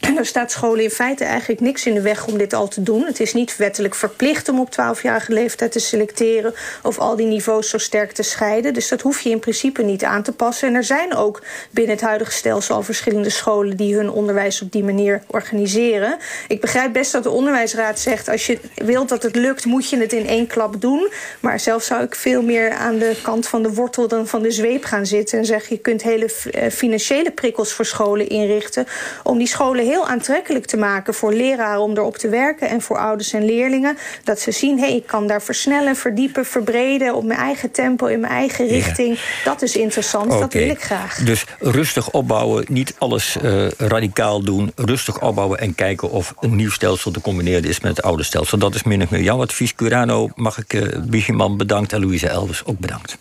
En 0.00 0.18
er 0.18 0.26
staat 0.26 0.50
scholen 0.50 0.84
in 0.84 0.90
feite 0.90 1.24
eigenlijk 1.24 1.60
niks 1.60 1.86
in 1.86 1.94
de 1.94 2.00
weg 2.00 2.26
om 2.26 2.38
dit 2.38 2.52
al 2.52 2.68
te 2.68 2.82
doen. 2.82 3.04
Het 3.04 3.20
is 3.20 3.34
niet 3.34 3.56
wettelijk 3.56 3.94
verplicht 3.94 4.48
om 4.48 4.60
op 4.60 4.68
12-jarige 4.72 5.32
leeftijd 5.32 5.72
te 5.72 5.78
selecteren 5.78 6.54
of 6.82 6.98
al 6.98 7.16
die 7.16 7.26
niveaus 7.26 7.68
zo 7.68 7.78
sterk 7.78 8.12
te 8.12 8.22
scheiden. 8.22 8.74
Dus 8.74 8.88
dat 8.88 9.00
hoef 9.00 9.20
je 9.20 9.30
in 9.30 9.38
principe 9.38 9.82
niet 9.82 10.04
aan 10.04 10.22
te 10.22 10.32
passen. 10.32 10.68
En 10.68 10.74
er 10.74 10.84
zijn 10.84 11.14
ook 11.14 11.42
binnen 11.70 11.94
het 11.94 12.04
huidige 12.04 12.32
stelsel 12.32 12.74
al 12.74 12.82
verschillende 12.82 13.30
scholen 13.30 13.76
die 13.76 13.94
hun 13.94 14.10
onderwijs 14.10 14.62
op 14.62 14.72
die 14.72 14.84
manier 14.84 15.22
organiseren. 15.26 16.16
Ik 16.48 16.60
begrijp 16.60 16.92
best 16.92 17.12
dat 17.12 17.22
de 17.22 17.30
onderwijsraad 17.30 17.98
zegt: 17.98 18.28
als 18.28 18.46
je 18.46 18.58
wilt 18.74 19.08
dat 19.08 19.22
het 19.22 19.36
lukt, 19.36 19.64
moet 19.64 19.90
je 19.90 19.96
het 19.96 20.12
in 20.12 20.26
één 20.26 20.46
klap 20.46 20.80
doen. 20.80 21.08
Maar 21.40 21.60
zelf 21.60 21.82
zou 21.82 22.02
ik 22.02 22.14
veel 22.14 22.42
meer 22.42 22.70
aan 22.70 22.98
de 22.98 23.16
kant 23.22 23.48
van 23.48 23.62
de 23.62 23.72
wortel 23.74 24.08
dan 24.08 24.26
van 24.26 24.42
de 24.42 24.50
zweep 24.50 24.84
gaan 24.84 25.06
zitten 25.06 25.38
en 25.38 25.44
zeggen: 25.44 25.76
je 25.76 25.82
kunt 25.82 26.02
hele 26.02 26.30
eh, 26.50 26.70
financiële 26.70 27.30
prikkels 27.30 27.72
voor 27.72 27.84
scholen 27.84 28.28
inrichten 28.28 28.86
om 29.22 29.38
die 29.38 29.46
scholen 29.46 29.84
heel 29.90 30.08
aantrekkelijk 30.08 30.66
te 30.66 30.76
maken 30.76 31.14
voor 31.14 31.32
leraren 31.32 31.80
om 31.80 31.96
erop 31.96 32.16
te 32.16 32.28
werken 32.28 32.68
en 32.68 32.80
voor 32.80 32.98
ouders 32.98 33.32
en 33.32 33.44
leerlingen. 33.44 33.98
Dat 34.24 34.40
ze 34.40 34.50
zien, 34.50 34.78
hé, 34.78 34.86
hey, 34.86 34.96
ik 34.96 35.06
kan 35.06 35.26
daar 35.26 35.42
versnellen, 35.42 35.96
verdiepen, 35.96 36.44
verbreden 36.46 37.14
op 37.14 37.24
mijn 37.24 37.38
eigen 37.38 37.70
tempo, 37.70 38.06
in 38.06 38.20
mijn 38.20 38.32
eigen 38.32 38.66
richting. 38.66 39.20
Dat 39.44 39.62
is 39.62 39.76
interessant, 39.76 40.30
dat 40.30 40.52
wil 40.52 40.68
ik 40.68 40.82
graag. 40.82 41.14
Dus 41.14 41.44
rustig 41.58 42.10
opbouwen, 42.10 42.64
niet 42.68 42.94
alles 42.98 43.36
uh, 43.42 43.68
radicaal 43.68 44.44
doen. 44.44 44.72
Rustig 44.74 45.22
opbouwen 45.22 45.58
en 45.58 45.74
kijken 45.74 46.10
of 46.10 46.34
een 46.40 46.56
nieuw 46.56 46.70
stelsel 46.70 47.10
te 47.10 47.20
combineren 47.20 47.64
is 47.64 47.80
met 47.80 47.96
het 47.96 48.04
oude 48.04 48.22
stelsel. 48.22 48.58
Dat 48.58 48.74
is 48.74 48.82
min 48.82 49.02
of 49.02 49.10
meer 49.10 49.22
jouw 49.22 49.40
advies. 49.40 49.74
Curano 49.74 50.30
mag 50.34 50.58
ik 50.58 50.72
uh, 50.72 50.98
Bigeman 51.02 51.56
bedankt 51.56 51.92
en 51.92 52.00
Louise 52.00 52.28
Elvis 52.28 52.64
ook 52.64 52.78
bedankt. 52.78 53.18